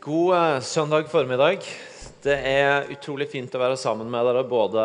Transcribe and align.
God 0.00 0.36
eh, 0.36 0.60
søndag 0.60 1.10
formiddag. 1.12 1.58
Det 2.22 2.32
er 2.32 2.86
utrolig 2.88 3.26
fint 3.28 3.52
å 3.52 3.58
være 3.60 3.76
sammen 3.76 4.08
med 4.08 4.24
dere 4.24 4.46
både 4.48 4.84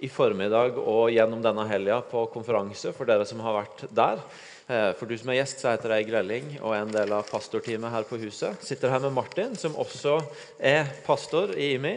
i 0.00 0.08
formiddag 0.08 0.78
og 0.80 1.10
gjennom 1.12 1.42
denne 1.44 1.66
helga 1.68 1.98
på 2.08 2.22
konferanse, 2.32 2.94
for 2.96 3.04
dere 3.04 3.26
som 3.28 3.42
har 3.44 3.58
vært 3.58 3.82
der. 3.92 4.22
Eh, 4.64 4.94
for 4.96 5.04
du 5.04 5.12
som 5.20 5.28
er 5.28 5.42
gjest, 5.42 5.60
så 5.60 5.74
heter 5.74 5.92
jeg 5.98 6.08
Grelling 6.08 6.48
og 6.62 6.72
er 6.72 6.86
en 6.86 6.94
del 6.94 7.12
av 7.18 7.28
pastorteamet 7.28 7.92
her 7.98 8.08
på 8.08 8.16
huset. 8.24 8.64
Sitter 8.64 8.94
her 8.94 9.04
med 9.04 9.12
Martin, 9.18 9.52
som 9.60 9.76
også 9.76 10.22
er 10.56 10.88
pastor 11.04 11.52
i 11.52 11.74
IMI. 11.74 11.94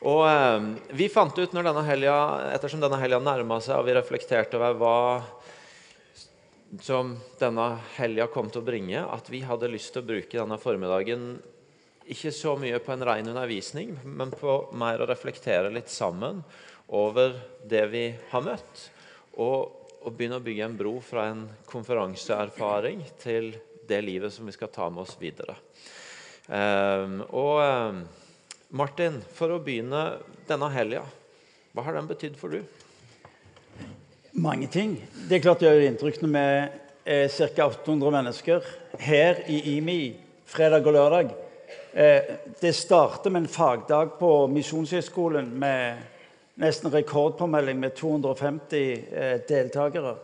Og 0.00 0.24
eh, 0.30 0.72
Vi 1.02 1.12
fant 1.12 1.36
ut 1.36 1.52
når 1.52 1.68
denne 1.68 1.84
helga, 1.84 2.16
ettersom 2.56 2.80
denne 2.80 3.02
helga 3.04 3.20
nærma 3.20 3.60
seg, 3.60 3.76
og 3.76 3.90
vi 3.90 4.00
reflekterte 4.00 4.56
over 4.56 4.80
hva 4.80 4.98
som 6.80 7.12
denne 7.36 7.70
helga 8.00 8.32
kom 8.32 8.48
til 8.48 8.64
å 8.64 8.68
bringe, 8.72 9.04
at 9.04 9.28
vi 9.28 9.44
hadde 9.44 9.68
lyst 9.68 9.92
til 9.92 10.00
å 10.00 10.12
bruke 10.14 10.38
denne 10.40 10.62
formiddagen 10.64 11.34
ikke 12.10 12.32
så 12.34 12.56
mye 12.58 12.78
på 12.82 12.92
en 12.94 13.04
ren 13.06 13.28
undervisning, 13.30 13.94
men 14.04 14.32
på 14.34 14.56
mer 14.78 15.02
å 15.02 15.08
reflektere 15.08 15.70
litt 15.72 15.90
sammen 15.92 16.42
over 16.90 17.36
det 17.70 17.84
vi 17.92 18.04
har 18.32 18.42
møtt. 18.44 18.86
Og, 19.38 19.90
og 20.02 20.16
begynne 20.16 20.40
å 20.40 20.44
bygge 20.44 20.66
en 20.66 20.78
bro 20.78 20.96
fra 21.04 21.28
en 21.30 21.44
konferanseerfaring 21.70 23.04
til 23.22 23.52
det 23.90 24.00
livet 24.02 24.34
som 24.34 24.48
vi 24.48 24.54
skal 24.54 24.72
ta 24.74 24.88
med 24.90 25.04
oss 25.04 25.16
videre. 25.20 25.54
Um, 26.50 27.20
og 27.30 27.60
um, 27.62 28.00
Martin, 28.74 29.20
for 29.34 29.54
å 29.54 29.60
begynne 29.62 30.02
denne 30.48 30.70
helga, 30.74 31.04
hva 31.70 31.84
har 31.86 31.94
den 31.94 32.10
betydd 32.10 32.38
for 32.38 32.50
du? 32.50 32.64
Mange 34.40 34.66
ting. 34.70 34.96
Det 35.28 35.38
er 35.38 35.44
klart 35.44 35.62
det 35.62 35.70
gjør 35.70 35.86
inntrykk 35.88 36.18
når 36.24 36.34
vi 36.34 36.42
er 37.14 37.30
ca. 37.54 37.68
800 37.70 38.14
mennesker 38.14 38.66
her 39.02 39.44
i 39.50 39.76
IMI 39.76 40.00
fredag 40.50 40.86
og 40.86 40.96
lørdag. 40.98 41.32
Eh, 41.92 42.22
det 42.60 42.74
starter 42.74 43.30
med 43.30 43.40
en 43.40 43.48
fagdag 43.48 44.12
på 44.18 44.46
Misjonshøgskolen 44.46 45.48
med 45.58 45.96
nesten 46.54 46.92
rekordpåmelding 46.92 47.80
med 47.80 47.90
250 47.90 48.76
eh, 49.12 49.40
deltakere. 49.48 50.14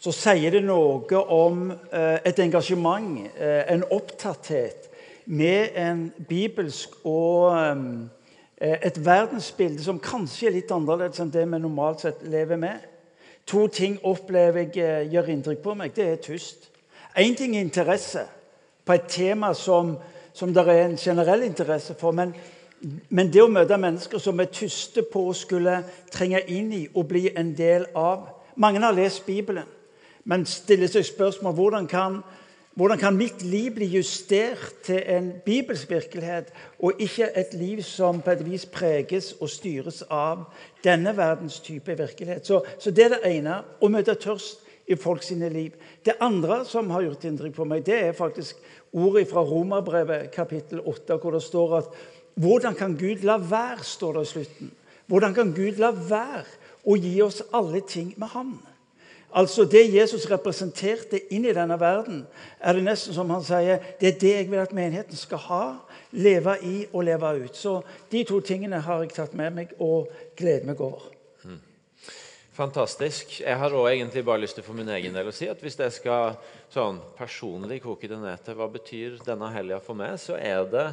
Så 0.00 0.12
sier 0.16 0.54
det 0.54 0.62
noe 0.64 1.20
om 1.28 1.66
eh, 1.92 2.22
et 2.24 2.40
engasjement, 2.40 3.18
en 3.40 3.84
opptatthet, 3.92 4.88
med 5.24 5.76
en 5.76 6.12
bibelsk 6.28 6.98
og 7.08 7.56
et 8.60 8.98
verdensbilde 9.00 9.80
som 9.84 10.00
kanskje 10.00 10.50
er 10.50 10.56
litt 10.58 10.72
annerledes 10.72 11.20
enn 11.20 11.30
det 11.32 11.46
vi 11.48 11.60
normalt 11.60 12.04
sett 12.04 12.20
lever 12.28 12.60
med. 12.60 12.82
To 13.48 13.64
ting 13.72 13.96
opplever 14.04 14.68
jeg 14.68 15.08
gjør 15.12 15.30
inntrykk 15.32 15.62
på 15.64 15.76
meg. 15.80 15.94
Det 15.96 16.08
er 16.10 16.20
tyst. 16.20 16.68
Én 17.16 17.36
ting 17.36 17.56
er 17.56 17.64
interesse 17.64 18.26
på 18.84 18.92
et 18.92 19.08
tema 19.08 19.54
som, 19.56 19.94
som 20.34 20.54
det 20.54 20.66
er 20.68 20.84
en 20.84 20.96
generell 20.96 21.42
interesse 21.46 21.94
for. 21.98 22.10
Men, 22.10 22.34
men, 23.08 23.32
det 23.32 23.42
å 23.42 23.50
møte 23.50 23.78
mennesker 23.80 24.20
som 24.20 24.40
er 24.42 24.50
tyste 24.52 25.06
på 25.12 25.28
å 25.30 25.36
skulle 25.36 25.80
trenge 26.12 26.42
inn 26.52 26.72
i 26.74 26.84
og 26.92 27.06
bli 27.08 27.28
en 27.36 27.54
del 27.56 27.88
av 27.94 28.30
Mange 28.56 28.78
har 28.78 28.94
lest 28.94 29.24
Bibelen, 29.26 29.66
men 30.30 30.44
stiller 30.46 30.86
seg 30.86 31.02
spørsmål 31.08 31.56
hvordan 31.56 31.88
kan 31.90 32.20
hvordan 32.74 32.98
kan 32.98 33.16
mitt 33.16 33.42
liv 33.42 33.74
bli 33.74 33.86
justert 33.86 34.72
til 34.82 35.02
en 35.06 35.32
bibelsk 35.44 35.90
virkelighet, 35.90 36.48
og 36.78 36.98
ikke 36.98 37.28
et 37.38 37.54
liv 37.54 37.82
som 37.82 38.18
på 38.22 38.30
et 38.30 38.42
vis 38.46 38.66
preges 38.66 39.32
og 39.40 39.50
styres 39.50 40.02
av 40.10 40.48
denne 40.84 41.16
verdens 41.16 41.60
type 41.60 41.98
virkelighet? 41.98 42.46
Så, 42.46 42.64
så 42.78 42.90
det 42.90 43.04
er 43.04 43.14
det 43.14 43.30
ene 43.30 43.60
å 43.78 43.90
møte 43.90 44.16
tørst 44.18 44.63
i 44.86 44.96
folk 45.00 45.22
sine 45.22 45.48
liv. 45.48 45.72
Det 46.04 46.18
andre 46.20 46.64
som 46.68 46.90
har 46.90 47.06
gjort 47.06 47.24
inntrykk 47.24 47.56
på 47.56 47.66
meg, 47.68 47.84
det 47.86 47.96
er 48.08 48.16
faktisk 48.16 48.60
ordet 48.92 49.28
fra 49.30 49.44
Romerbrevet 49.44 50.30
kapittel 50.34 50.82
8, 50.84 51.16
hvor 51.16 51.36
det 51.36 51.42
står 51.42 51.78
at 51.78 51.96
hvordan 52.34 52.74
kan 52.74 52.96
Gud 52.98 53.22
la 53.22 53.38
være, 53.38 53.84
står 53.84 54.12
det 54.12 54.22
i 54.22 54.32
slutten. 54.32 54.70
Hvordan 55.06 55.34
kan 55.34 55.52
Gud 55.54 55.78
la 55.78 55.92
være 55.94 56.44
å 56.84 56.96
gi 56.98 57.16
oss 57.22 57.42
alle 57.54 57.80
ting 57.88 58.14
med 58.16 58.32
ham? 58.34 58.54
Altså 59.34 59.64
Det 59.64 59.82
Jesus 59.90 60.28
representerte 60.30 61.18
inn 61.34 61.46
i 61.46 61.54
denne 61.54 61.74
verden, 61.80 62.22
er 62.60 62.76
det 62.76 62.84
nesten 62.86 63.16
som 63.16 63.30
han 63.34 63.42
sier 63.42 63.82
det 63.98 64.12
er 64.12 64.20
det 64.20 64.34
jeg 64.34 64.50
vil 64.50 64.62
at 64.62 64.74
menigheten 64.76 65.18
skal 65.18 65.42
ha, 65.48 65.64
leve 66.14 66.54
i 66.62 66.76
og 66.92 67.02
leve 67.08 67.32
ut. 67.42 67.56
Så 67.56 67.80
de 68.12 68.22
to 68.24 68.38
tingene 68.40 68.78
har 68.78 69.02
jeg 69.02 69.14
tatt 69.16 69.34
med 69.34 69.56
meg 69.58 69.74
og 69.82 70.12
gleder 70.38 70.70
meg 70.70 70.80
over. 70.80 71.13
Fantastisk. 72.54 73.40
Jeg 73.40 73.58
har 73.58 73.72
også 73.74 73.90
egentlig 73.90 74.22
bare 74.24 74.44
lyst 74.44 74.54
til 74.54 74.62
for 74.62 74.78
min 74.78 74.90
egen 74.94 75.16
del 75.16 75.26
å 75.26 75.34
si 75.34 75.48
at 75.50 75.58
hvis 75.62 75.74
jeg 75.80 75.94
skal 75.96 76.36
sånn 76.70 77.00
personlig 77.18 77.80
koke 77.82 78.06
det 78.10 78.20
ned 78.22 78.44
til 78.46 78.54
hva 78.60 78.68
betyr 78.70 79.16
denne 79.26 79.48
helga 79.50 79.80
for 79.82 79.98
meg, 79.98 80.14
så 80.22 80.38
er 80.38 80.62
det 80.70 80.86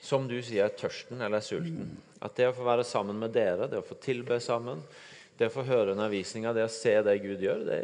som 0.00 0.24
du 0.28 0.38
sier, 0.40 0.72
tørsten 0.72 1.20
eller 1.20 1.44
sulten. 1.44 1.92
At 2.24 2.32
det 2.40 2.48
å 2.48 2.56
få 2.56 2.64
være 2.64 2.88
sammen 2.88 3.20
med 3.20 3.36
dere, 3.36 3.68
det 3.68 3.82
å 3.82 3.84
få 3.84 3.98
tilbe 4.00 4.40
sammen, 4.40 4.80
det 5.36 5.50
å 5.50 5.54
få 5.54 5.66
høre 5.68 5.92
undervisninga, 5.92 6.54
det 6.56 6.64
å 6.64 6.72
se 6.72 6.96
det 7.04 7.18
Gud 7.20 7.44
gjør, 7.44 7.64
det 7.68 7.78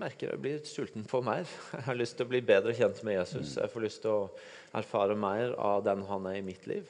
merker 0.00 0.32
jeg 0.32 0.42
blir 0.42 0.60
sulten 0.64 1.04
på 1.08 1.20
mer. 1.24 1.44
Jeg 1.76 1.86
har 1.90 2.00
lyst 2.00 2.16
til 2.16 2.24
å 2.24 2.32
bli 2.32 2.40
bedre 2.44 2.72
kjent 2.76 3.04
med 3.04 3.20
Jesus. 3.20 3.58
Jeg 3.60 3.72
får 3.72 3.84
lyst 3.84 4.04
til 4.04 4.16
å 4.16 4.30
erfare 4.76 5.16
mer 5.18 5.52
av 5.60 5.84
den 5.84 6.08
han 6.08 6.32
er 6.32 6.40
i 6.40 6.46
mitt 6.46 6.64
liv. 6.72 6.88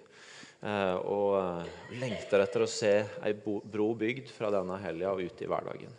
Eh, 0.65 0.97
og 1.05 1.37
eh, 1.41 1.79
lengter 2.01 2.43
etter 2.43 2.65
å 2.65 2.71
se 2.71 2.93
ei 3.05 3.35
bro 3.37 3.91
bygd 3.99 4.33
fra 4.33 4.51
denne 4.55 4.79
helga 4.83 5.13
og 5.13 5.25
ut 5.27 5.43
i 5.43 5.49
hverdagen. 5.51 5.97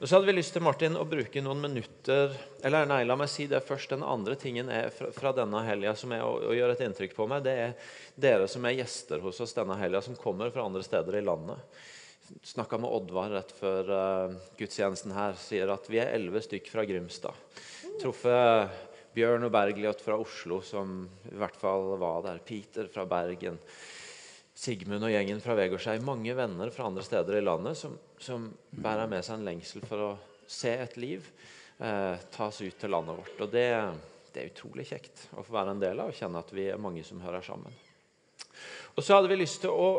Og 0.00 0.08
så 0.08 0.16
hadde 0.16 0.30
vi 0.30 0.34
lyst 0.38 0.54
til 0.56 0.64
Martin, 0.64 0.96
å 0.96 1.04
bruke 1.04 1.42
noen 1.44 1.60
minutter 1.60 2.32
eller 2.64 2.86
nei, 2.88 3.02
la 3.04 3.18
meg 3.20 3.28
si 3.28 3.44
det 3.50 3.60
først. 3.66 3.92
Den 3.92 4.04
andre 4.06 4.36
tingen 4.40 4.70
fra, 4.96 5.10
fra 5.12 5.32
denne 5.36 5.60
helga 5.66 5.92
som 5.98 6.14
er 6.16 6.24
å, 6.24 6.38
å, 6.48 6.54
gjøre 6.56 6.76
et 6.76 6.84
inntrykk 6.86 7.16
på 7.18 7.26
meg, 7.28 7.44
det 7.44 7.56
er 7.66 7.74
dere 8.16 8.48
som 8.48 8.64
er 8.64 8.78
gjester 8.78 9.20
hos 9.24 9.42
oss 9.44 9.56
denne 9.56 9.76
helga, 9.80 10.00
som 10.04 10.16
kommer 10.16 10.52
fra 10.54 10.64
andre 10.64 10.84
steder 10.86 11.20
i 11.20 11.24
landet 11.26 11.82
snakka 12.42 12.78
med 12.78 12.90
Oddvar 12.90 13.32
rett 13.34 13.52
før 13.58 13.90
uh, 13.90 14.34
gudstjenesten 14.58 15.14
her. 15.14 15.34
Sier 15.40 15.72
at 15.74 15.88
vi 15.90 15.98
er 15.98 16.12
elleve 16.14 16.42
stykk 16.44 16.70
fra 16.72 16.84
Grimstad. 16.86 17.34
Truffet 18.00 18.89
Bjørn 19.14 19.46
og 19.48 19.54
Bergljot 19.54 20.02
fra 20.04 20.18
Oslo, 20.20 20.60
som 20.62 21.02
i 21.30 21.38
hvert 21.38 21.56
fall 21.58 21.96
var 21.98 22.22
der. 22.28 22.42
Peter 22.46 22.86
fra 22.92 23.06
Bergen. 23.10 23.58
Sigmund 24.60 25.06
og 25.06 25.12
gjengen 25.12 25.40
fra 25.42 25.56
Vegårshei. 25.58 25.96
Mange 26.04 26.34
venner 26.36 26.70
fra 26.74 26.86
andre 26.90 27.02
steder 27.06 27.38
i 27.38 27.44
landet 27.44 27.78
som, 27.80 27.96
som 28.20 28.50
bærer 28.70 29.10
med 29.10 29.24
seg 29.24 29.38
en 29.38 29.48
lengsel 29.48 29.86
for 29.88 30.04
å 30.04 30.10
se 30.50 30.74
et 30.82 30.96
liv 31.00 31.26
eh, 31.80 32.22
tas 32.34 32.60
ut 32.60 32.78
til 32.78 32.92
landet 32.92 33.18
vårt. 33.18 33.36
Og 33.40 33.50
det, 33.52 33.66
det, 34.30 34.42
er 34.42 34.52
utrolig 34.52 34.86
kjekt 34.90 35.26
å 35.34 35.44
få 35.46 35.56
være 35.58 35.74
en 35.74 35.82
del 35.82 36.02
av 36.02 36.12
og 36.12 36.18
kjenne 36.18 36.42
at 36.44 36.54
vi 36.54 36.68
er 36.70 36.82
mange 36.82 37.04
som 37.06 37.22
hører 37.24 37.46
sammen. 37.46 37.74
Og 38.96 39.02
så 39.02 39.16
hadde 39.16 39.30
vi 39.30 39.40
lyst 39.40 39.62
til 39.64 39.74
å 39.74 39.90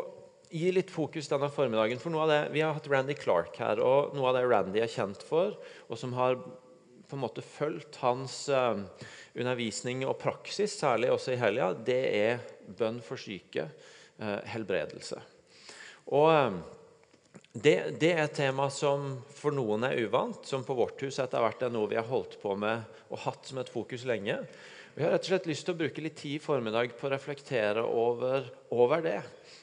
gi 0.52 0.68
litt 0.72 0.92
fokus 0.92 1.30
denne 1.32 1.48
formiddagen. 1.52 2.00
for 2.00 2.12
noe 2.12 2.26
av 2.26 2.32
det, 2.32 2.42
Vi 2.52 2.60
har 2.60 2.74
hatt 2.76 2.88
Randy 2.88 3.16
Clark 3.16 3.56
her, 3.56 3.80
og 3.80 4.14
noe 4.14 4.28
av 4.28 4.36
det 4.36 4.44
Randy 4.46 4.80
er 4.80 4.92
kjent 4.92 5.22
for, 5.24 5.56
og 5.88 5.98
som 5.98 6.12
har 6.12 6.36
på 7.12 7.18
en 7.18 7.26
måte 7.26 7.44
fulgt 7.44 7.98
hans 8.00 8.46
uh, 8.48 8.78
undervisning 9.36 10.06
og 10.08 10.16
praksis, 10.22 10.78
særlig 10.80 11.10
også 11.12 11.34
i 11.34 11.40
helga, 11.40 11.74
det 11.76 12.02
er 12.16 12.40
bønn 12.78 13.02
for 13.04 13.20
syke, 13.20 13.66
uh, 14.16 14.38
helbredelse. 14.48 15.20
Og 16.08 16.30
uh, 16.32 16.56
det, 17.52 17.76
det, 18.00 18.14
er 18.14 18.24
et 18.24 18.38
tema 18.38 18.70
som 18.72 19.18
for 19.36 19.52
noen 19.52 19.84
er 19.84 20.00
uvant, 20.06 20.40
som 20.48 20.64
på 20.64 20.76
vårt 20.78 21.04
hus 21.04 21.20
etter 21.20 21.44
hvert 21.44 21.66
er 21.66 21.74
noe 21.74 21.90
vi 21.90 22.00
har 22.00 22.08
holdt 22.08 22.38
på 22.40 22.56
med 22.56 22.88
og 23.12 23.20
hatt 23.26 23.50
som 23.50 23.60
et 23.60 23.72
fokus 23.72 24.06
lenge. 24.08 24.38
Vi 24.96 25.04
har 25.04 25.12
rett 25.12 25.28
og 25.28 25.34
slett 25.34 25.50
lyst 25.50 25.68
til 25.68 25.76
å 25.76 25.82
bruke 25.84 26.04
litt 26.04 26.16
tid 26.16 26.38
i 26.38 26.42
formiddag 26.42 26.96
på 26.96 27.10
å 27.10 27.12
reflektere 27.12 27.84
over, 27.84 28.48
over 28.72 29.04
det 29.04 29.20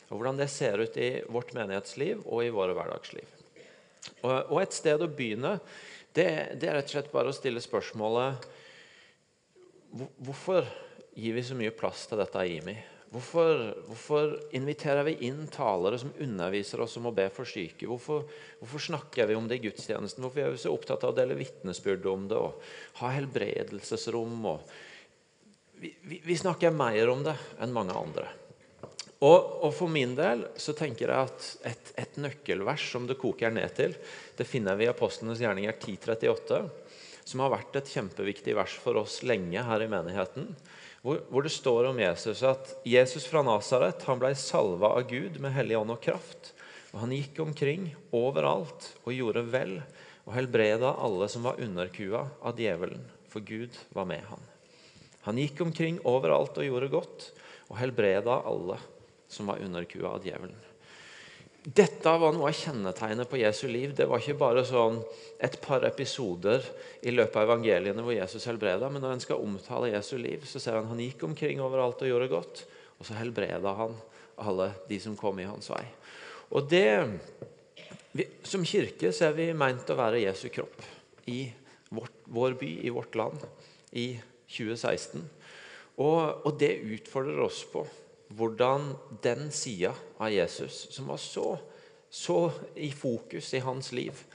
og 0.09 0.17
hvordan 0.17 0.37
det 0.37 0.49
ser 0.53 0.81
ut 0.81 0.95
i 0.97 1.11
vårt 1.29 1.53
menighetsliv 1.57 2.21
og 2.25 2.45
i 2.45 2.53
våre 2.53 2.77
hverdagsliv. 2.77 3.37
Og, 4.23 4.33
og 4.49 4.57
et 4.61 4.73
sted 4.73 5.01
å 5.01 5.09
begynne 5.09 5.57
det, 6.19 6.29
det, 6.59 6.67
er 6.67 6.79
rett 6.79 6.91
og 6.91 6.95
slett 6.97 7.11
bare 7.13 7.31
å 7.31 7.35
stille 7.35 7.63
spørsmålet 7.63 8.47
Hvorfor 10.19 10.67
gir 11.17 11.33
vi 11.33 11.43
så 11.43 11.55
mye 11.57 11.73
plass 11.73 12.03
til 12.09 12.19
dette 12.21 12.43
i 12.45 12.59
IMI? 12.59 12.75
Hvorfor, 13.09 13.61
hvorfor, 13.87 14.35
inviterer 14.53 15.01
vi 15.07 15.15
inn 15.25 15.47
talere 15.49 15.97
som 15.97 16.11
underviser 16.21 16.83
oss 16.83 16.93
om 16.99 17.07
å 17.09 17.13
be 17.15 17.25
for 17.33 17.49
syke? 17.49 17.87
Hvorfor, 17.89 18.27
hvorfor, 18.59 18.83
snakker 18.85 19.31
vi 19.31 19.37
om 19.37 19.47
det 19.49 19.57
i 19.57 19.63
gudstjenesten? 19.63 20.21
Hvorfor 20.21 20.43
er 20.43 20.53
vi 20.53 20.61
så 20.61 20.75
opptatt 20.75 21.07
av 21.07 21.15
å 21.15 21.17
dele 21.17 21.39
vitnesbyrd 21.39 22.05
om 22.11 22.27
det 22.29 22.37
og 22.37 22.61
ha 23.01 23.09
helbredelsesrom? 23.15 24.35
Og 24.51 25.81
vi, 25.81 25.95
vi, 26.05 26.21
vi 26.21 26.37
snakker 26.37 26.75
mer 26.75 27.09
om 27.09 27.25
det 27.25 27.33
enn 27.57 27.73
mange 27.73 27.97
andre. 27.97 28.27
Og, 29.19 29.63
og, 29.65 29.71
For 29.75 29.91
min 29.91 30.13
del 30.15 30.45
så 30.59 30.73
tenker 30.77 31.11
jeg 31.11 31.27
at 31.27 31.47
et, 31.67 31.91
et, 31.99 32.19
nøkkelvers 32.23 32.85
som 32.93 33.07
det 33.07 33.19
koker 33.19 33.51
ned 33.51 33.73
til, 33.75 33.95
det 34.39 34.47
finner 34.47 34.77
vi 34.79 34.87
i 34.87 34.91
Apostlenes 34.91 35.41
gjerninger 35.43 35.75
1038, 35.75 36.61
som 37.27 37.43
har 37.43 37.51
vært 37.51 37.75
et 37.75 37.91
kjempeviktig 37.91 38.55
vers 38.55 38.75
for 38.79 38.99
oss 39.01 39.19
lenge 39.27 39.59
her 39.65 39.83
i 39.83 39.89
menigheten. 39.91 40.53
Hvor, 41.03 41.19
hvor 41.31 41.43
det 41.43 41.51
står 41.51 41.89
om 41.89 41.99
Jesus 41.99 42.43
at 42.47 42.71
Jesus 42.87 43.27
fra 43.27 43.43
Nasaret 43.43 44.03
ble 44.19 44.31
salva 44.39 44.93
av 44.95 45.07
Gud 45.11 45.39
med 45.43 45.55
hellig 45.55 45.77
ånd 45.79 45.95
og 45.95 46.01
kraft. 46.03 46.53
Og 46.93 47.03
Han 47.03 47.15
gikk 47.15 47.41
omkring 47.43 47.89
overalt 48.15 48.87
og 49.03 49.13
gjorde 49.15 49.43
vel 49.51 49.75
og 50.29 50.35
helbreda 50.35 50.93
alle 51.01 51.27
som 51.31 51.43
var 51.47 51.59
underkua 51.59 52.23
av 52.45 52.59
djevelen, 52.59 53.03
for 53.31 53.43
Gud 53.43 53.75
var 53.95 54.07
med 54.09 54.23
han. 54.29 54.41
Han 55.25 55.39
gikk 55.41 55.59
omkring 55.65 55.99
overalt 56.07 56.57
og 56.59 56.67
gjorde 56.67 56.91
godt, 56.93 57.27
og 57.69 57.77
helbreda 57.81 58.39
alle 58.49 58.79
som 59.29 59.47
var 59.49 59.61
underkua 59.63 60.15
av 60.17 60.25
djevelen. 60.25 60.57
Dette 61.59 62.11
var 62.17 62.31
noe 62.33 62.49
av 62.49 62.55
kjennetegnet 62.55 63.29
på 63.29 63.41
Jesu 63.41 63.67
liv. 63.67 63.91
Det 63.95 64.07
var 64.07 64.21
ikke 64.21 64.37
bare 64.39 64.63
sånn 64.65 65.01
et 65.43 65.57
par 65.61 65.83
episoder 65.85 66.63
i 67.03 67.11
løpet 67.11 67.35
av 67.35 67.49
evangeliene 67.49 68.03
hvor 68.05 68.15
Jesus 68.15 68.47
helbreda, 68.47 68.87
men 68.89 69.03
når 69.03 69.17
en 69.17 69.23
skal 69.25 69.43
omtale 69.43 69.91
Jesu 69.91 70.15
liv, 70.17 70.45
så 70.47 70.61
ser 70.63 70.79
han 70.79 70.87
han 70.89 71.03
gikk 71.03 71.27
omkring 71.27 71.59
overalt 71.61 72.01
og 72.05 72.09
gjorde 72.09 72.31
godt, 72.31 72.63
og 72.97 73.05
så 73.07 73.19
helbreda 73.19 73.75
han 73.75 73.97
alle 74.39 74.71
de 74.87 75.01
som 75.03 75.17
kom 75.19 75.41
i 75.43 75.49
hans 75.49 75.67
vei. 75.69 75.83
Og 76.55 76.65
det, 76.71 76.87
vi, 78.15 78.25
Som 78.47 78.65
kirke 78.65 79.11
så 79.13 79.29
er 79.29 79.37
vi 79.37 79.51
meint 79.53 79.91
å 79.91 79.99
være 79.99 80.23
Jesu 80.23 80.47
kropp 80.53 80.79
i 81.29 81.43
vårt, 81.93 82.23
vår 82.25 82.55
by, 82.57 82.71
i 82.87 82.93
vårt 82.93 83.19
land, 83.19 83.43
i 83.91 84.13
2016. 84.47 85.27
Og, 85.99 86.47
og 86.47 86.53
det 86.57 86.79
utfordrer 86.95 87.43
oss 87.43 87.65
på 87.69 87.83
hvordan 88.29 88.91
den 89.21 89.49
sida 89.51 89.93
av 90.17 90.31
Jesus, 90.31 90.87
som 90.93 91.07
var 91.09 91.17
så, 91.17 91.57
så, 92.09 92.51
i 92.75 92.91
fokus 92.91 93.53
i 93.53 93.59
hans 93.59 93.91
liv 93.91 94.25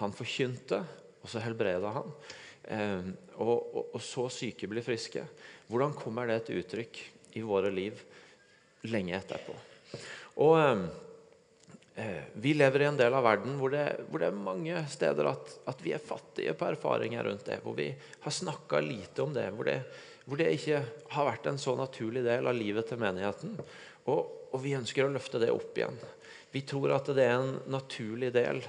Han 0.00 0.14
forkynte, 0.16 0.78
og 1.20 1.28
så 1.28 1.42
helbreda 1.44 1.90
han. 1.92 2.12
Eh, 2.64 3.08
og, 3.36 3.50
og, 3.52 3.90
og, 3.92 4.00
så 4.00 4.30
syke 4.32 4.68
blir 4.70 4.84
friske. 4.84 5.26
Hvordan 5.68 5.92
kommer 5.92 6.30
det 6.30 6.46
til 6.46 6.62
uttrykk 6.62 7.00
i 7.36 7.42
våre 7.44 7.68
liv 7.74 8.00
lenge 8.88 9.12
etterpå? 9.18 9.56
Og 10.40 10.54
eh, 10.56 10.86
eh, 12.00 12.30
Vi 12.32 12.54
lever 12.56 12.86
i 12.86 12.88
en 12.88 13.00
del 13.02 13.12
av 13.12 13.26
verden 13.28 13.58
hvor 13.60 13.74
det, 13.74 13.84
hvor 14.08 14.22
det 14.22 14.30
er 14.30 14.40
mange 14.48 14.86
steder 14.88 15.28
at, 15.34 15.52
at, 15.68 15.84
vi 15.84 15.92
er 15.92 16.00
fattige 16.00 16.56
på 16.56 16.70
erfaringer 16.70 17.28
rundt 17.28 17.44
det. 17.50 17.60
Hvor 17.66 17.76
vi 17.76 17.90
har 17.92 18.36
snakka 18.38 18.80
lite 18.80 19.26
om 19.26 19.36
det. 19.36 19.50
Hvor 19.52 19.68
det 19.68 19.82
hvor 20.30 20.38
det 20.38 20.52
ikke 20.54 20.84
har 21.10 21.26
vært 21.26 21.48
en 21.50 21.56
så 21.58 21.72
naturlig 21.74 22.20
del 22.22 22.46
av 22.46 22.54
livet 22.54 22.86
til 22.86 23.00
menigheten. 23.02 23.56
Og, 24.06 24.28
og, 24.52 24.58
vi 24.62 24.76
ønsker 24.78 25.02
å 25.02 25.10
løfte 25.10 25.40
det 25.42 25.48
opp 25.50 25.74
igjen. 25.74 25.96
Vi 26.54 26.62
tror 26.70 26.92
at 26.94 27.08
det 27.10 27.24
er 27.24 27.40
en 27.40 27.56
naturlig 27.66 28.28
del 28.36 28.60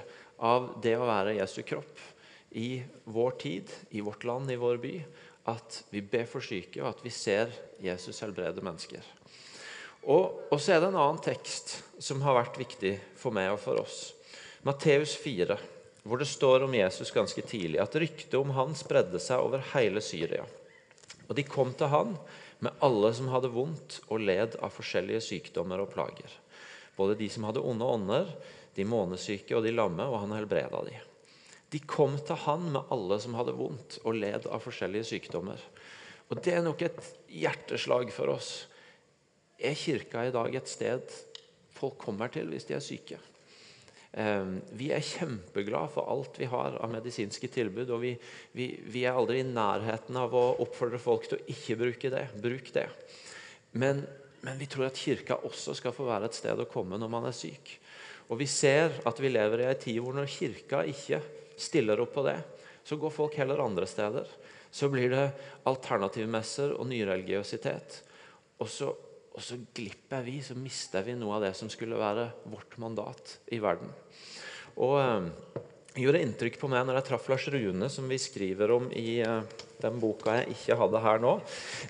av 0.42 0.72
det 0.82 0.96
å 0.98 1.06
være 1.06 1.36
Jesu 1.36 1.60
kropp 1.62 2.00
i 2.58 2.82
vår 3.14 3.36
tid, 3.38 3.70
i 3.94 4.02
vårt 4.02 4.26
land, 4.26 4.50
i 4.50 4.58
vår 4.58 4.80
by. 4.82 4.96
At 5.52 5.76
vi 5.94 6.02
ber 6.02 6.26
for 6.30 6.42
syke, 6.42 6.80
og 6.82 6.88
at 6.96 7.04
vi 7.06 7.12
ser 7.14 7.54
Jesus 7.82 8.18
helbrede 8.26 8.62
mennesker. 8.62 9.06
Og, 10.02 10.48
og 10.50 10.58
så 10.58 10.74
er 10.74 10.82
det 10.82 10.88
en 10.90 10.98
annen 10.98 11.22
tekst 11.22 11.76
som 12.02 12.24
har 12.26 12.40
vært 12.40 12.58
viktig 12.58 12.96
for 13.18 13.34
meg 13.34 13.52
og 13.52 13.60
for 13.62 13.78
oss. 13.84 14.00
Matteus 14.66 15.14
4, 15.22 15.60
hvor 16.02 16.18
det 16.18 16.26
står 16.26 16.66
om 16.66 16.74
Jesus 16.74 17.14
ganske 17.14 17.46
tidlig 17.46 17.78
at 17.82 17.94
ryktet 18.02 18.34
om 18.40 18.50
han 18.58 18.74
spredde 18.78 19.22
seg 19.22 19.46
over 19.46 19.62
hele 19.76 20.02
Syria. 20.02 20.42
Og 21.28 21.36
de 21.38 21.44
kom 21.46 21.72
til 21.78 21.90
han 21.92 22.16
med 22.62 22.82
alle 22.84 23.12
som 23.16 23.30
hadde 23.32 23.52
vondt 23.52 24.00
og 24.08 24.22
led 24.22 24.56
av 24.62 24.74
forskjellige 24.74 25.22
sykdommer 25.28 25.82
og 25.82 25.92
plager. 25.94 26.34
Både 26.96 27.16
de 27.18 27.28
som 27.32 27.46
hadde 27.48 27.62
onde 27.64 27.86
ånder, 27.88 28.28
de 28.76 28.86
månesyke 28.88 29.56
og 29.56 29.64
de 29.66 29.72
lamme, 29.74 30.04
og 30.08 30.22
han 30.24 30.34
helbreda 30.36 30.82
de. 30.86 30.98
De 31.72 31.80
kom 31.88 32.18
til 32.20 32.36
han 32.44 32.68
med 32.74 32.92
alle 32.92 33.18
som 33.22 33.36
hadde 33.38 33.56
vondt 33.56 33.98
og 34.02 34.16
led 34.18 34.48
av 34.48 34.60
forskjellige 34.64 35.08
sykdommer. 35.14 35.60
Og 36.28 36.40
Det 36.40 36.54
er 36.54 36.64
nok 36.64 36.82
et 36.84 37.00
hjerteslag 37.28 38.12
for 38.12 38.32
oss. 38.32 38.66
Er 39.60 39.76
kirka 39.76 40.26
i 40.26 40.32
dag 40.34 40.54
et 40.54 40.68
sted 40.68 41.12
folk 41.72 41.98
kommer 42.00 42.32
til 42.32 42.48
hvis 42.52 42.68
de 42.68 42.76
er 42.76 42.84
syke? 42.84 43.18
Ehm, 44.12 44.58
vi 44.76 44.90
er 44.92 45.00
kjempeglade 45.00 45.88
for 45.94 46.08
alt 46.12 46.36
vi 46.36 46.48
har 46.52 46.76
av 46.76 46.90
medisinske 46.92 47.48
tilbud. 47.48 47.90
og 47.90 48.00
vi, 48.02 48.12
vi, 48.52 48.68
vi, 48.84 49.04
er 49.04 49.16
aldri 49.16 49.40
i 49.40 49.48
nærheten 49.48 50.16
av 50.20 50.34
å 50.36 50.44
oppfordre 50.60 51.00
folk 51.00 51.28
til 51.28 51.38
å 51.38 51.46
ikke 51.54 51.78
bruke 51.80 52.10
det. 52.12 52.26
Bruk 52.42 52.72
det. 52.74 52.88
Men, 53.72 54.04
men, 54.42 54.58
vi 54.60 54.68
tror 54.68 54.90
at 54.90 55.00
kirka 55.00 55.40
også 55.48 55.76
skal 55.78 55.96
få 55.96 56.04
være 56.10 56.28
et 56.28 56.36
sted 56.36 56.60
å 56.60 56.68
komme 56.68 57.00
når 57.00 57.12
man 57.12 57.28
er 57.30 57.36
syk. 57.36 57.78
Og 58.28 58.38
vi 58.40 58.48
ser 58.48 59.00
at 59.08 59.20
vi 59.20 59.32
lever 59.32 59.64
i 59.64 59.70
en 59.70 59.80
tid 59.80 60.00
hvor 60.00 60.16
når 60.16 60.28
kirka 60.32 60.84
ikke 60.88 61.22
stiller 61.56 62.00
opp 62.00 62.12
på 62.14 62.24
det, 62.26 62.38
så 62.84 62.98
går 63.00 63.14
folk 63.14 63.36
heller 63.38 63.62
andre 63.64 63.86
steder. 63.88 64.28
Så 64.72 64.88
blir 64.92 65.12
det 65.12 65.24
alternativmesser 65.68 66.72
og 66.76 66.88
nyreligiøsitet. 66.90 67.98
Og 68.60 68.68
så 68.72 68.92
og 69.32 69.40
så 69.44 69.58
glipper 69.74 70.24
vi, 70.26 70.38
så 70.44 70.56
mister 70.58 71.04
vi 71.06 71.16
noe 71.16 71.38
av 71.38 71.46
det 71.46 71.52
som 71.56 71.70
skulle 71.72 72.00
være 72.00 72.28
vårt 72.52 72.76
mandat 72.82 73.38
i 73.52 73.60
verden. 73.62 73.92
Og 74.76 74.98
eh, 75.00 75.62
gjorde 76.00 76.22
inntrykk 76.24 76.56
på 76.60 76.68
meg 76.72 76.86
når 76.86 76.98
jeg 76.98 77.06
traff 77.10 77.26
Lars 77.28 77.46
Rune, 77.52 77.88
som 77.92 78.08
vi 78.08 78.18
skriver 78.20 78.72
om 78.72 78.88
i 78.96 79.20
eh, 79.24 79.64
den 79.82 79.98
boka 80.00 80.38
jeg 80.38 80.54
ikke 80.54 80.76
hadde 80.80 81.02
her 81.04 81.20
nå, 81.20 81.32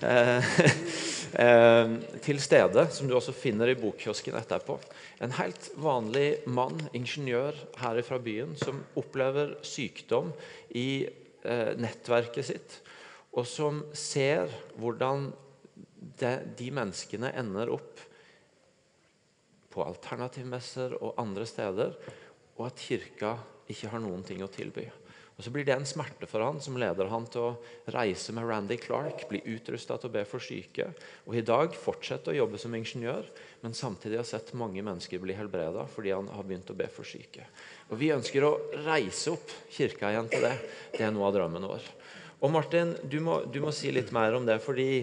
eh, 0.03 0.49
eh, 1.45 1.93
til 2.25 2.41
stede, 2.43 2.87
som 2.91 3.07
du 3.07 3.15
også 3.15 3.35
finner 3.35 3.71
i 3.71 3.77
bokkiosken 3.79 4.35
etterpå. 4.39 4.75
En 5.23 5.35
helt 5.37 5.69
vanlig 5.79 6.27
mann, 6.51 6.81
ingeniør 6.95 7.55
her 7.79 8.01
fra 8.03 8.19
byen, 8.23 8.57
som 8.59 8.83
opplever 8.99 9.57
sykdom 9.63 10.33
i 10.75 11.05
nettverket 11.43 12.45
sitt, 12.47 12.75
og 13.35 13.43
som 13.43 13.81
ser 13.91 14.47
hvordan 14.79 15.25
de, 16.19 16.69
menneskene 16.73 17.31
ender 17.39 17.71
opp 17.73 18.01
på 19.73 19.85
alternativmesser 19.85 20.97
og 20.99 21.17
andre 21.21 21.47
steder, 21.49 21.95
og 22.57 22.67
at 22.67 22.83
kirka 22.83 23.37
ikke 23.71 23.89
har 23.93 24.03
noen 24.03 24.21
ting 24.25 24.43
å 24.45 24.51
tilby. 24.51 24.85
Og 25.33 25.41
Så 25.41 25.49
blir 25.49 25.65
det 25.65 25.73
en 25.73 25.87
smerte 25.87 26.27
for 26.29 26.45
han 26.45 26.59
som 26.61 26.75
leder 26.77 27.09
han 27.09 27.23
til 27.31 27.41
å 27.41 27.93
reise 27.95 28.35
med 28.37 28.45
Randy 28.45 28.77
Clark, 28.77 29.23
bli 29.31 29.41
utrusta 29.55 29.97
til 29.97 30.11
å 30.11 30.13
be 30.13 30.21
for 30.29 30.43
syke, 30.43 30.91
og 31.25 31.37
i 31.37 31.45
dag 31.45 31.73
fortsette 31.73 32.29
å 32.29 32.37
jobbe 32.37 32.59
som 32.61 32.75
ingeniør, 32.77 33.25
men 33.63 33.73
samtidig 33.73 34.19
har 34.19 34.29
sett 34.29 34.53
mange 34.59 34.83
mennesker 34.85 35.23
bli 35.23 35.33
helbreda 35.37 35.87
fordi 35.89 36.13
han 36.13 36.29
har 36.29 36.45
begynt 36.45 36.69
å 36.69 36.77
be 36.77 36.85
for 36.93 37.07
syke. 37.07 37.47
Og 37.89 37.97
Vi 37.97 38.13
ønsker 38.13 38.45
å 38.45 38.53
reise 38.85 39.33
opp 39.33 39.57
kirka 39.73 40.13
igjen 40.13 40.29
til 40.29 40.45
det. 40.45 40.53
Det 40.93 41.07
er 41.07 41.15
noe 41.15 41.31
av 41.31 41.35
drømmen 41.39 41.65
vår. 41.71 41.89
Og 42.43 42.53
Martin, 42.53 42.93
du 43.07 43.17
må, 43.23 43.41
du 43.49 43.61
må 43.63 43.73
si 43.73 43.89
litt 43.95 44.11
mer 44.13 44.35
om 44.37 44.45
det, 44.45 44.59
fordi 44.61 45.01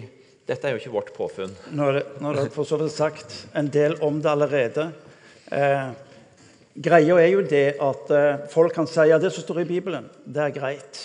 dette 0.51 0.67
er 0.67 0.75
jo 0.75 0.81
ikke 0.81 0.95
vårt 0.97 1.13
påfunn. 1.15 1.53
Nå 1.71 1.87
er 1.93 2.01
det, 2.01 2.47
for 2.51 2.67
så 2.67 2.79
vidt 2.81 2.91
sagt 2.91 3.35
en 3.55 3.69
del 3.71 3.95
om 4.03 4.19
det 4.19 4.31
allerede. 4.31 4.89
Eh, 5.47 5.93
greia 6.75 7.19
er 7.21 7.31
jo 7.31 7.45
det 7.47 7.65
at 7.79 8.11
eh, 8.11 8.43
folk 8.51 8.75
kan 8.75 8.89
si 8.89 9.07
ja, 9.07 9.19
det 9.21 9.31
som 9.31 9.45
står 9.45 9.63
i 9.63 9.69
Bibelen, 9.69 10.09
det 10.25 10.43
er 10.43 10.55
greit. 10.55 11.01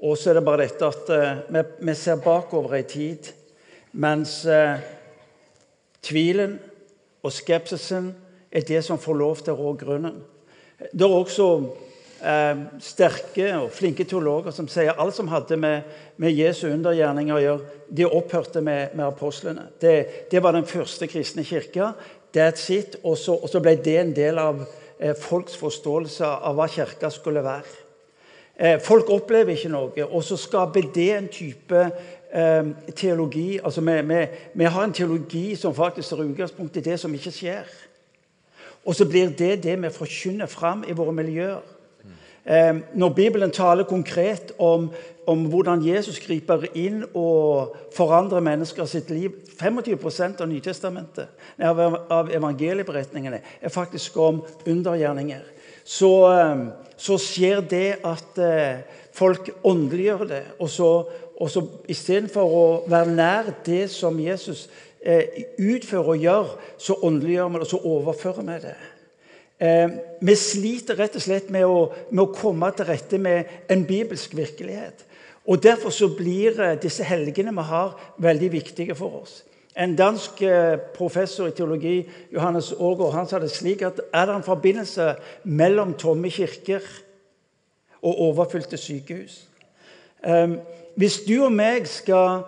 Og 0.00 0.16
så 0.16 0.30
er 0.30 0.38
det 0.38 0.46
bare 0.46 0.68
dette 0.68 0.86
at 0.94 1.10
eh, 1.16 1.42
vi, 1.50 1.66
vi, 1.90 1.98
ser 1.98 2.22
bakover 2.22 2.78
i 2.78 2.86
tid, 2.88 3.32
mens 3.92 4.44
eh, 4.46 4.78
tvilen 6.06 6.54
og 7.20 7.34
skepsisen 7.34 8.12
er 8.50 8.66
det 8.66 8.84
som 8.86 9.00
får 9.00 9.18
lov 9.18 9.42
til 9.42 9.56
å 9.56 9.64
rå 9.64 9.74
grunnen. 9.82 10.22
Det 10.94 11.02
er 11.04 11.18
også 11.18 11.50
eh, 12.22 12.62
sterke 12.82 13.48
og 13.58 13.70
flinke 13.74 14.04
teologer 14.08 14.54
som 14.54 14.68
sier 14.70 14.96
alt 14.96 15.16
som 15.16 15.30
hadde 15.32 15.58
med, 15.60 15.88
med 16.20 16.36
Jesu 16.36 16.66
undergjerninger 16.70 17.36
å 17.36 17.42
gjøre, 17.44 17.76
de 17.90 18.06
opphørte 18.06 18.62
med, 18.64 18.94
med 18.94 19.06
apostlene. 19.08 19.68
Det, 19.80 19.94
det, 20.30 20.42
var 20.42 20.56
den 20.56 20.68
første 20.68 21.08
kristne 21.10 21.44
kirka. 21.44 21.92
That's 22.34 22.70
it. 22.70 23.00
Og 23.02 23.18
så, 23.18 23.34
og 23.34 23.50
så 23.50 23.62
ble 23.62 23.74
det 23.82 23.98
en 23.98 24.14
del 24.16 24.38
av 24.38 24.62
eh, 24.98 25.16
folks 25.18 25.56
forståelse 25.58 26.26
av 26.26 26.58
hva 26.58 26.68
kirka 26.70 27.10
skulle 27.10 27.44
være. 27.44 27.78
Eh, 28.60 28.76
folk 28.84 29.08
opplever 29.10 29.56
ikke 29.56 29.72
noe, 29.72 30.04
og 30.04 30.24
så 30.24 30.36
skaper 30.36 30.90
det 30.94 31.10
en 31.16 31.28
type 31.32 31.78
eh, 31.80 32.66
teologi 32.96 33.58
altså 33.64 33.80
vi, 33.80 33.94
vi, 34.04 34.18
vi, 34.54 34.64
har 34.64 34.84
en 34.84 34.92
teologi 34.92 35.56
som 35.56 35.74
faktisk 35.74 36.12
tar 36.12 36.24
utgangspunkt 36.26 36.76
i 36.76 36.84
det 36.84 36.98
som 37.00 37.14
ikke 37.14 37.32
skjer. 37.32 37.70
Og 38.84 38.94
så 38.96 39.06
blir 39.08 39.32
det 39.36 39.62
det 39.64 39.76
vi 39.80 39.92
forkynner 39.92 40.46
fram 40.46 40.84
i 40.88 40.96
våre 40.96 41.12
miljøer. 41.12 41.60
Eh, 42.44 42.76
når 42.94 43.08
Bibelen 43.08 43.50
taler 43.50 43.84
konkret 43.84 44.52
om, 44.58 44.90
om, 45.26 45.44
hvordan 45.52 45.82
Jesus 45.84 46.20
griper 46.24 46.64
inn 46.74 47.02
og 47.14 47.74
forandrer 47.92 48.40
mennesker 48.40 48.88
sitt 48.88 49.10
liv 49.12 49.34
25 49.60 50.40
av 50.40 50.46
Nytestamentet 50.48 51.28
av, 51.60 52.30
evangelieberetningene 52.32 53.42
er 53.60 53.72
faktisk 53.72 54.16
om 54.16 54.40
undergjerninger. 54.66 55.42
Så, 55.84 56.12
eh, 56.32 56.62
så 56.96 57.18
skjer 57.20 57.60
det 57.60 57.98
at 58.08 58.40
eh, 58.40 58.80
folk 59.12 59.50
åndeliggjør 59.62 60.24
det. 60.28 60.44
Og 60.58 60.70
så, 60.72 60.90
og 61.36 61.50
så 61.50 61.66
istedenfor 61.92 62.56
å 62.56 62.64
være 62.88 63.16
nær 63.16 63.52
det 63.66 63.90
som 63.92 64.16
Jesus 64.20 64.68
utfører 65.00 66.08
og 66.12 66.24
gjør, 66.24 66.48
så 66.76 66.96
åndeliggjør 67.08 67.46
vi 67.48 67.60
det, 67.60 67.64
og 67.64 67.70
så 67.70 67.78
overfører 67.88 68.48
vi 68.48 68.56
det. 68.66 68.74
Eh, 69.60 69.90
vi 70.20 70.34
sliter 70.36 70.96
rett 70.96 71.16
og 71.18 71.22
slett 71.22 71.50
med 71.52 71.66
å, 71.68 71.90
med 72.10 72.22
å, 72.24 72.32
komme 72.32 72.70
til 72.72 72.88
rette 72.88 73.18
med 73.20 73.68
en 73.68 73.84
bibelsk 73.84 74.32
virkelighet. 74.36 75.04
Og 75.44 75.60
Derfor 75.62 75.92
så 75.92 76.08
blir 76.16 76.56
eh, 76.60 76.78
disse 76.80 77.04
helgene 77.04 77.52
vi 77.52 77.66
har, 77.68 77.92
veldig 78.16 78.52
viktige 78.52 78.96
for 78.96 79.20
oss. 79.20 79.42
En 79.76 79.92
dansk 79.96 80.42
eh, 80.42 80.78
professor 80.96 81.48
i 81.50 81.54
teologi, 81.56 82.08
Johannes 82.32 82.72
Aager, 82.72 83.12
han 83.14 83.28
sa 83.28 83.38
det 83.38 83.52
slik 83.52 83.84
at 83.86 84.00
er 84.12 84.26
det 84.26 84.38
en 84.38 84.48
forbindelse 84.48 85.12
mellom 85.44 85.94
tomme 85.94 86.30
kirker 86.32 86.84
og 88.00 88.24
overfylte 88.30 88.80
sykehus? 88.80 89.42
Eh, 90.24 90.56
hvis 90.96 91.20
du 91.28 91.36
og 91.44 91.52
meg 91.52 91.84
skal 91.88 92.46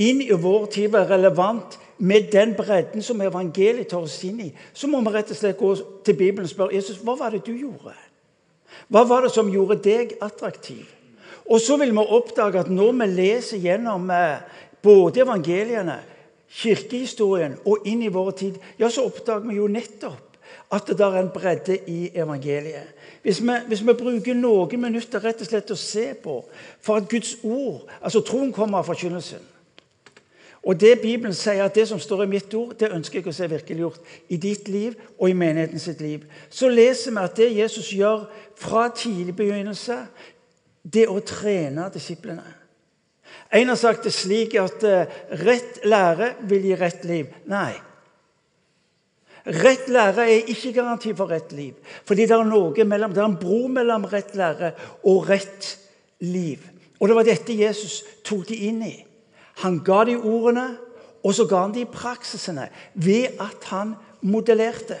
inn 0.00 0.24
i 0.24 0.32
vår 0.32 0.66
tid 0.72 0.90
være 0.96 1.12
relevant 1.14 1.78
med 1.98 2.30
den 2.32 2.54
bredden 2.54 3.02
som 3.02 3.20
evangeliet 3.22 3.88
tar 3.90 4.02
oss 4.02 4.18
inn 4.26 4.40
i, 4.46 4.50
så 4.72 4.88
må 4.90 5.00
vi 5.04 5.12
rett 5.14 5.30
og 5.30 5.38
slett 5.38 5.60
gå 5.60 5.70
til 6.04 6.18
Bibelen 6.18 6.48
og 6.48 6.52
spørre 6.52 6.74
Jesus, 6.74 6.98
hva 7.02 7.14
var 7.18 7.34
det 7.34 7.44
du 7.46 7.52
gjorde. 7.54 7.94
Hva 8.88 9.04
var 9.08 9.24
det 9.24 9.32
som 9.34 9.50
gjorde 9.50 9.78
deg 9.84 10.16
attraktiv? 10.22 10.84
Og 11.44 11.60
så 11.60 11.76
vil 11.80 11.92
vi 11.92 12.04
oppdage 12.04 12.60
at 12.60 12.72
når 12.72 12.92
vi 12.98 13.08
leser 13.12 13.62
gjennom 13.62 14.10
eh, 14.10 14.42
både 14.82 15.22
evangeliene, 15.24 16.00
kirkehistorien 16.54 17.56
og 17.66 17.86
inn 17.88 18.04
i 18.04 18.12
vår 18.12 18.30
tid, 18.38 18.60
ja, 18.78 18.88
så 18.90 19.06
oppdager 19.08 19.48
vi 19.48 19.58
jo 19.58 19.70
nettopp 19.70 20.38
at 20.74 20.90
det 20.90 21.02
er 21.02 21.16
en 21.18 21.32
bredde 21.34 21.78
i 21.90 22.10
evangeliet. 22.14 22.92
Hvis 23.22 23.40
vi, 23.42 23.56
hvis 23.68 23.82
vi, 23.86 23.94
bruker 23.96 24.36
noen 24.36 24.80
minutter 24.80 25.22
rett 25.22 25.40
og 25.40 25.48
slett 25.48 25.72
å 25.72 25.78
se 25.78 26.10
på 26.20 26.40
for 26.82 27.00
at 27.00 27.08
Guds 27.10 27.36
ord, 27.42 27.86
altså 28.00 28.20
troen, 28.26 28.52
kommer 28.52 28.82
av 28.82 28.88
forkynnelsen 28.90 29.53
og 30.64 30.80
det 30.80 31.00
Bibelen 31.02 31.34
sier 31.36 31.64
at 31.64 31.74
det 31.76 31.84
som 31.88 32.00
står 32.00 32.22
i 32.24 32.30
mitt 32.30 32.54
ord, 32.56 32.72
det 32.80 32.92
ønsker 32.96 33.20
jeg 33.20 33.28
å 33.28 33.36
se 33.36 33.48
virkeliggjort 33.52 34.14
i 34.32 34.38
ditt 34.40 34.68
liv 34.72 34.96
og 35.18 35.28
i 35.28 35.36
menigheten 35.36 35.80
sitt 35.80 36.00
liv. 36.00 36.24
Så 36.48 36.70
leser 36.72 37.12
vi 37.12 37.20
at 37.20 37.36
det 37.36 37.50
Jesus 37.52 37.92
gjør 37.92 38.24
fra 38.56 38.86
tidlig 38.96 39.36
begynnelse, 39.36 39.98
det 40.84 41.04
å 41.08 41.20
trene 41.24 41.90
disiplene. 41.92 42.46
En 43.54 43.68
har 43.68 43.78
sagt 43.78 44.08
det 44.08 44.14
slik 44.16 44.56
at 44.60 44.84
uh, 44.88 45.04
rett 45.44 45.84
lære 45.84 46.32
vil 46.48 46.70
gi 46.70 46.78
rett 46.80 47.04
liv. 47.08 47.30
Nei. 47.50 47.72
Rett 49.44 49.88
lære 49.92 50.24
er 50.24 50.48
ikke 50.48 50.72
garanti 50.80 51.12
for 51.16 51.28
rett 51.28 51.52
liv. 51.52 51.76
Fordi 52.08 52.24
det 52.24 52.36
er 52.36 52.48
noe 52.48 52.86
mellom, 52.88 53.12
det 53.12 53.20
er 53.20 53.28
en 53.28 53.40
bro 53.40 53.66
mellom 53.68 54.08
rett 54.08 54.32
lære 54.36 54.72
og 55.04 55.28
rett 55.28 55.74
liv. 56.24 56.64
Og 56.98 57.10
det 57.10 57.16
var 57.18 57.28
dette 57.28 57.56
Jesus 57.58 58.00
tok 58.24 58.48
de 58.48 58.64
inn 58.70 58.80
i. 58.86 58.96
Han 59.62 59.80
ga 59.84 60.04
de 60.04 60.16
ordene, 60.16 60.76
og 61.24 61.34
så 61.34 61.46
ga 61.48 61.64
han 61.64 61.74
de 61.74 61.86
praksisene 61.88 62.68
ved 62.94 63.40
at 63.40 63.68
han 63.70 63.94
modellerte. 64.20 64.98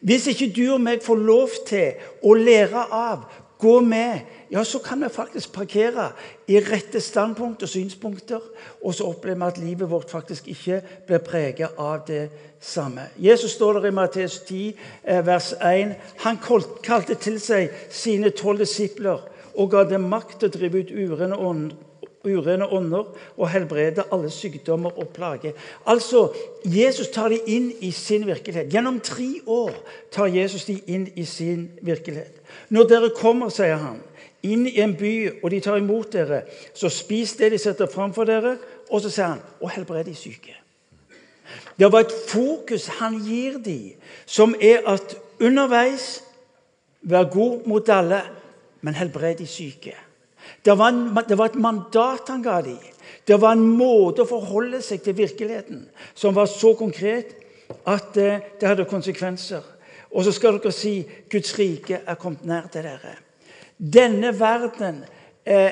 Hvis 0.00 0.26
ikke 0.30 0.52
du 0.56 0.64
og 0.74 0.80
meg 0.80 1.02
får 1.04 1.22
lov 1.26 1.54
til 1.68 1.98
å 2.24 2.34
lære 2.36 2.86
av, 2.94 3.24
gå 3.60 3.80
med, 3.84 4.20
ja, 4.50 4.62
så 4.64 4.78
kan 4.80 5.02
vi 5.02 5.08
faktisk 5.12 5.52
parkere 5.52 6.10
i 6.48 6.56
rette 6.64 7.00
standpunkt 7.00 7.62
og 7.62 7.68
synspunkter. 7.68 8.40
Og 8.80 8.94
så 8.94 9.10
opplever 9.10 9.36
vi 9.36 9.48
at 9.50 9.58
livet 9.58 9.90
vårt 9.90 10.10
faktisk 10.10 10.48
ikke 10.48 10.80
blir 11.06 11.20
preget 11.24 11.76
av 11.78 12.06
det 12.08 12.30
samme. 12.60 13.10
Jesus 13.18 13.52
står 13.58 13.78
der 13.78 13.90
i 13.90 13.94
Matteus 13.94 14.38
10, 14.48 14.74
eh, 15.04 15.26
vers 15.26 15.52
1. 15.52 15.94
Han 16.24 16.40
kalte 16.82 17.14
til 17.14 17.40
seg 17.40 17.68
sine 17.90 18.30
tolv 18.30 18.64
disipler 18.64 19.20
og 19.54 19.70
ga 19.70 19.84
dem 19.84 20.08
makt 20.08 20.40
til 20.40 20.48
å 20.48 20.56
drive 20.56 20.80
ut 20.80 20.96
urene 20.96 21.36
ånder 21.36 21.89
urene 22.24 22.66
ånder 22.68 23.08
og 23.36 23.48
helbrede 23.50 24.04
alle 24.12 24.30
sykdommer 24.30 24.98
og 24.98 25.08
plager. 25.08 25.52
Altså, 25.86 26.28
Jesus 26.64 27.08
tar 27.08 27.28
de 27.32 27.40
inn 27.46 27.70
i 27.80 27.90
sin 27.90 28.26
virkelighet. 28.26 28.68
Gjennom 28.72 29.00
tre 29.00 29.28
år 29.46 29.72
tar 30.12 30.28
Jesus 30.32 30.64
de 30.68 30.80
inn 30.86 31.08
i 31.16 31.24
sin 31.24 31.70
virkelighet. 31.82 32.42
Når 32.68 32.88
dere 32.88 33.12
kommer, 33.16 33.48
sier 33.48 33.80
han, 33.80 34.00
inn 34.42 34.66
i 34.68 34.78
en 34.80 34.94
by, 34.96 35.42
og 35.42 35.50
de 35.52 35.60
tar 35.60 35.80
imot 35.80 36.12
dere, 36.12 36.42
så 36.74 36.88
spis 36.92 37.36
det 37.38 37.52
de 37.52 37.60
setter 37.60 37.90
framfor 37.90 38.28
dere, 38.28 38.56
og 38.90 39.02
så 39.04 39.12
sier 39.12 39.34
han, 39.34 39.44
og 39.60 39.72
helbred 39.74 40.04
de 40.08 40.14
syke. 40.16 40.56
Det 41.80 41.88
var 41.92 42.04
et 42.04 42.14
fokus 42.28 42.86
han 43.00 43.16
gir 43.24 43.58
dem, 43.64 43.96
som 44.26 44.54
er 44.60 44.84
at 44.88 45.16
underveis 45.40 46.20
vær 47.02 47.30
god 47.32 47.66
mot 47.66 47.88
alle, 47.88 48.20
men 48.80 48.94
helbred 48.94 49.40
de 49.40 49.46
syke. 49.46 49.96
Det 50.64 50.78
var, 50.78 50.88
en, 50.88 51.18
det 51.28 51.38
var, 51.38 51.50
et 51.50 51.60
mandat 51.60 52.28
han 52.28 52.42
ga 52.42 52.60
dem. 52.64 52.78
Det 53.26 53.40
var 53.40 53.56
en 53.56 53.66
måte 53.76 54.24
å 54.24 54.28
forholde 54.28 54.80
seg 54.84 55.02
til 55.04 55.16
virkeligheten 55.18 55.84
som 56.14 56.34
var 56.36 56.48
så 56.50 56.74
konkret 56.78 57.36
at 57.88 58.16
eh, 58.18 58.42
det 58.60 58.68
hadde 58.68 58.88
konsekvenser. 58.90 59.62
Og 60.10 60.26
så 60.26 60.34
skal 60.34 60.58
dere 60.58 60.72
si 60.74 61.00
Guds 61.30 61.52
rike 61.58 62.00
er 62.02 62.18
kommet 62.18 62.44
nær 62.48 62.66
til 62.72 62.86
dere. 62.86 63.14
Denne 63.78 64.32
verden 64.36 65.04
eh, 65.46 65.70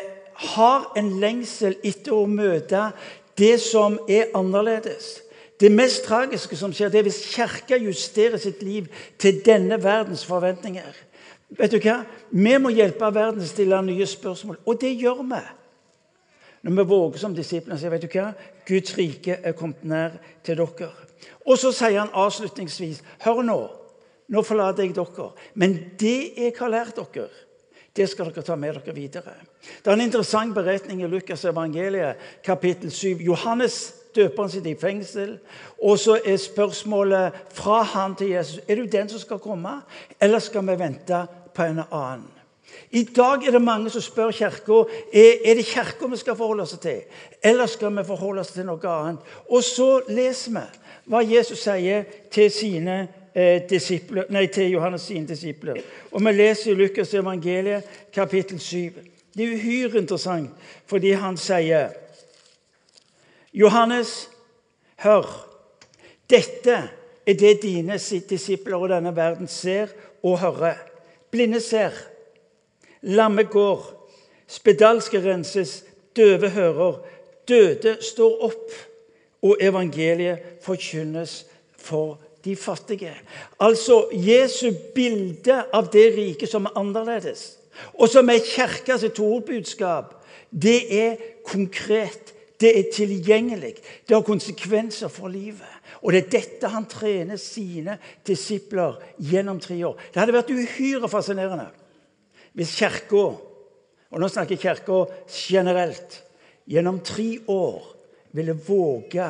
har 0.54 0.92
en 0.96 1.10
lengsel 1.20 1.74
etter 1.82 2.14
å 2.14 2.28
møte 2.30 2.90
det 3.38 3.56
som 3.62 3.98
er 4.08 4.30
annerledes. 4.38 5.18
Det 5.58 5.70
mest 5.74 6.04
tragiske 6.06 6.56
som 6.56 6.72
skjer, 6.74 6.92
det 6.92 7.00
er 7.00 7.08
hvis 7.08 7.24
Kirka 7.32 7.76
justerer 7.82 8.38
sitt 8.38 8.62
liv 8.62 8.86
til 9.18 9.40
denne 9.46 9.80
verdens 9.82 10.22
forventninger. 10.26 10.94
Vet 11.56 11.72
du 11.72 11.78
hva? 11.80 12.02
Vi 12.30 12.58
må 12.60 12.72
hjelpe 12.74 13.08
verden 13.14 13.40
til 13.40 13.48
å 13.48 13.52
stille 13.52 13.80
nye 13.86 14.06
spørsmål, 14.06 14.60
og 14.68 14.80
det 14.80 14.92
gjør 15.00 15.22
vi. 15.30 15.40
Når 16.66 16.74
vi 16.74 16.84
våger 16.90 17.22
som 17.22 17.34
disiplene 17.34 17.78
sier, 17.80 17.92
vet 17.94 18.04
du 18.04 18.10
hva? 18.12 18.32
Guds 18.68 18.96
rike 18.98 19.38
er 19.40 19.56
kommet 19.56 19.84
nær 19.88 20.18
til 20.44 20.58
dere. 20.58 20.90
Og 21.46 21.58
så 21.58 21.72
sier 21.72 22.00
han 22.02 22.14
avslutningsvis 22.14 23.02
Hør 23.24 23.44
nå. 23.46 23.58
Nå 24.28 24.42
forlater 24.44 24.84
jeg 24.84 24.96
dere. 24.98 25.30
Men 25.54 25.78
det 26.00 26.16
jeg 26.36 26.56
har 26.58 26.72
lært 26.72 26.98
dere, 26.98 27.30
det 27.96 28.08
skal 28.10 28.28
dere 28.28 28.44
ta 28.44 28.56
med 28.58 28.76
dere 28.76 28.94
videre. 28.94 29.38
Det 29.82 29.88
er 29.88 29.96
en 29.96 30.04
interessant 30.04 30.54
beretning 30.54 31.00
i 31.02 31.08
Lukas 31.10 31.46
evangeliet, 31.48 32.20
kapittel 32.44 32.92
7. 32.92 33.24
Johannes 33.24 33.78
døperen 34.18 34.50
sitter 34.50 34.70
i 34.70 34.80
fengsel. 34.80 35.36
Og 35.82 35.98
så 35.98 36.18
er 36.24 36.36
spørsmålet 36.36 37.44
fra 37.54 37.82
han 37.94 38.16
til 38.18 38.34
Jesus 38.34 38.60
er 38.68 38.80
du 38.80 38.90
den 38.90 39.08
som 39.08 39.22
skal 39.22 39.38
komme, 39.38 39.80
eller 40.20 40.38
skal 40.38 40.66
vi 40.66 40.78
vente 40.78 41.26
på 41.54 41.62
en 41.62 41.80
annen. 41.90 42.28
I 42.90 43.02
dag 43.04 43.46
er 43.46 43.50
det 43.50 43.62
mange 43.62 43.90
som 43.90 44.02
spør 44.02 44.30
Kirka 44.32 44.82
er, 45.12 45.32
er 45.44 45.54
det 45.54 45.66
kirka 45.66 46.06
vi 46.08 46.16
skal 46.16 46.36
forholde 46.36 46.62
oss 46.62 46.76
til, 46.80 47.00
eller 47.44 47.66
skal 47.66 47.96
vi 47.96 48.04
forholde 48.04 48.40
oss 48.40 48.52
til 48.52 48.64
noe 48.66 48.88
annet. 48.88 49.34
Og 49.48 49.64
så 49.64 50.00
leser 50.08 50.54
vi 50.56 50.64
hva 51.08 51.22
Jesus 51.24 51.64
sier 51.64 52.04
til, 52.32 52.50
sine, 52.50 52.96
eh, 53.34 53.62
disipler, 53.70 54.28
nei, 54.30 54.46
til 54.46 54.70
Johannes 54.72 55.08
sine 55.08 55.28
disipler. 55.28 55.80
Og 56.12 56.24
Vi 56.24 56.32
leser 56.32 56.72
i 56.72 56.74
Lukas 56.74 57.14
evangeliet 57.14 57.84
kapittel 58.12 58.60
7. 58.60 58.92
Det 59.36 59.44
er 59.44 59.54
uhyre 59.54 59.98
interessant 59.98 60.50
fordi 60.86 61.12
han 61.12 61.36
sier 61.36 61.88
Johannes, 63.52 64.30
hør. 64.98 65.26
Dette 66.30 66.76
er 67.26 67.34
det 67.38 67.62
dine 67.62 67.98
disipler 68.30 68.76
og 68.76 68.88
denne 68.92 69.14
verden 69.16 69.48
ser 69.48 69.92
og 70.22 70.38
hører. 70.40 70.76
Blinde 71.30 71.60
ser, 71.60 71.92
lamme 73.02 73.44
går, 73.44 73.84
spedalske 74.46 75.20
renses, 75.24 75.84
døve 76.16 76.48
hører, 76.50 77.00
døde 77.48 77.96
står 78.00 78.44
opp, 78.48 78.72
og 79.42 79.56
evangeliet 79.60 80.38
forkynnes 80.62 81.44
for 81.76 82.18
de 82.44 82.56
fattige. 82.56 83.14
Altså 83.60 84.08
Jesu 84.12 84.72
bilde 84.94 85.62
av 85.72 85.92
det 85.92 86.08
riket 86.16 86.50
som 86.50 86.66
er 86.66 86.78
annerledes, 86.80 87.58
og 87.94 88.08
som 88.10 88.28
er 88.30 88.42
kirkas 88.42 89.04
sitt 89.04 89.20
hovedbudskap, 89.22 90.16
det 90.50 90.80
er 90.90 91.16
konkret. 91.46 92.34
Det 92.58 92.70
er 92.74 92.88
tilgjengelig. 92.94 93.74
Det 94.08 94.16
har 94.16 94.24
konsekvenser 94.26 95.10
for 95.12 95.30
livet. 95.30 95.74
Og 96.02 96.12
det 96.12 96.24
er 96.24 96.32
dette 96.32 96.70
han 96.72 96.88
trener 96.90 97.38
sine 97.38 97.98
disipler 98.26 98.98
gjennom 99.18 99.60
tre 99.62 99.78
år. 99.86 100.00
Det 100.10 100.20
hadde 100.20 100.34
vært 100.34 100.54
uhyre 100.54 101.10
fascinerende 101.10 101.68
hvis 102.58 102.72
Kirka, 102.74 103.20
og 104.10 104.18
nå 104.18 104.28
snakker 104.32 104.58
Kirka 104.58 105.04
generelt, 105.30 106.16
gjennom 106.66 106.98
tre 107.06 107.36
år 107.46 107.84
ville 108.34 108.56
våge 108.66 109.28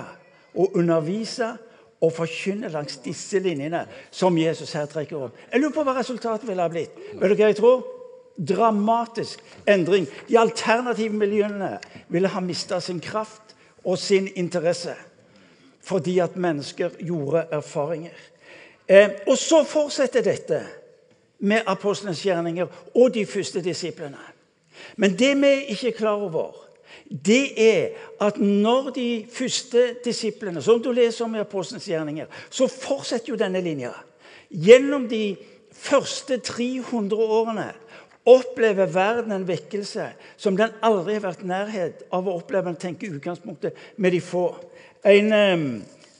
å 0.56 0.68
undervise 0.78 1.50
og 2.00 2.14
forkynne 2.14 2.70
langs 2.72 3.00
disse 3.04 3.40
linjene 3.42 3.82
som 4.14 4.36
Jesus 4.38 4.72
her 4.78 4.88
trekker 4.88 5.28
opp. 5.28 5.38
Jeg 5.50 5.60
lurer 5.60 5.74
på 5.74 5.84
hva 5.84 5.96
resultatet 5.98 6.48
ville 6.48 6.64
ha 6.64 6.72
blitt. 6.72 6.94
Vet 7.18 7.34
du 7.34 7.36
hva 7.36 7.50
jeg 7.50 7.58
tror? 7.58 7.84
Dramatisk 8.38 9.42
endring. 9.66 10.06
De 10.28 10.38
alternative 10.38 11.14
miljøene 11.14 11.78
ville 12.08 12.30
ha 12.30 12.40
mista 12.40 12.80
sin 12.80 13.00
kraft 13.00 13.56
og 13.84 13.98
sin 13.98 14.28
interesse 14.36 14.94
fordi 15.88 16.18
at 16.20 16.36
mennesker 16.36 16.90
gjorde 17.00 17.46
erfaringer. 17.50 18.16
Eh, 18.88 19.10
og 19.26 19.38
så 19.38 19.62
fortsetter 19.64 20.20
dette 20.20 20.58
med 21.38 21.64
apostlenes 21.66 22.20
gjerninger 22.22 22.66
og 22.94 23.14
de 23.14 23.26
første 23.26 23.62
disiplene. 23.64 24.20
Men 24.96 25.16
det 25.18 25.32
vi 25.40 25.52
ikke 25.72 25.88
er 25.88 25.96
klar 25.96 26.20
over, 26.20 26.52
det 27.08 27.56
er 27.56 27.88
at 28.20 28.36
når 28.40 28.90
de 28.90 29.26
første 29.32 29.94
disiplene, 30.04 30.62
som 30.62 30.82
du 30.82 30.92
leser 30.92 31.24
om 31.24 31.34
i 31.34 31.40
apostlenes 31.40 31.88
gjerninger, 31.88 32.26
så 32.50 32.68
fortsetter 32.68 33.32
jo 33.32 33.40
denne 33.40 33.60
linja. 33.64 33.92
Gjennom 34.50 35.08
de 35.08 35.36
første 35.72 36.38
300 36.38 37.16
årene 37.16 37.70
opplever 38.28 38.90
verden 38.92 39.32
en 39.32 39.46
vekkelse 39.48 40.10
som 40.36 40.56
den 40.56 40.74
aldri 40.84 41.16
har 41.16 41.24
vært 41.24 41.44
nærhet 41.48 42.02
av 42.12 42.28
å 42.28 42.36
oppleve. 42.38 42.68
en 42.68 42.76
tenker 42.76 43.14
utgangspunktet 43.16 43.74
med 43.96 44.12
de 44.12 44.20
få. 44.20 44.54
En, 45.04 45.32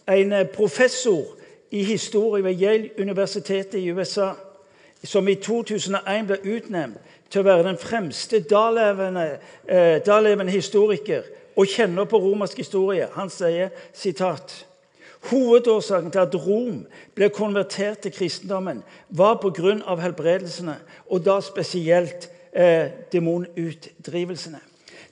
en 0.07 0.35
professor 0.55 1.37
i 1.71 1.83
historie 1.85 2.45
ved 2.45 2.61
Yale-universitetet 2.61 3.81
i 3.81 3.91
USA 3.91 4.33
som 5.05 5.29
i 5.29 5.35
2001 5.35 6.27
ble 6.27 6.39
utnevnt 6.57 6.99
til 7.31 7.43
å 7.43 7.49
være 7.49 7.67
den 7.67 7.79
fremste 7.79 8.41
dalevende, 8.41 9.39
eh, 9.69 9.99
dalevende 10.07 10.53
historiker 10.53 11.23
og 11.57 11.67
kjenner 11.67 12.05
på 12.05 12.19
romersk 12.19 12.57
historie, 12.57 13.09
han 13.13 13.31
sier 13.31 13.69
sitat 13.93 14.65
Hovedårsaken 15.21 16.11
til 16.11 16.19
at 16.19 16.35
Rom 16.47 16.87
ble 17.15 17.29
konvertert 17.35 17.99
til 17.99 18.13
kristendommen, 18.15 18.83
var 19.11 19.41
pga. 19.43 19.95
helbredelsene, 20.01 20.77
og 21.11 21.25
da 21.25 21.41
spesielt 21.41 22.31
eh, 22.53 22.91
demonutdrivelsene. 23.13 24.61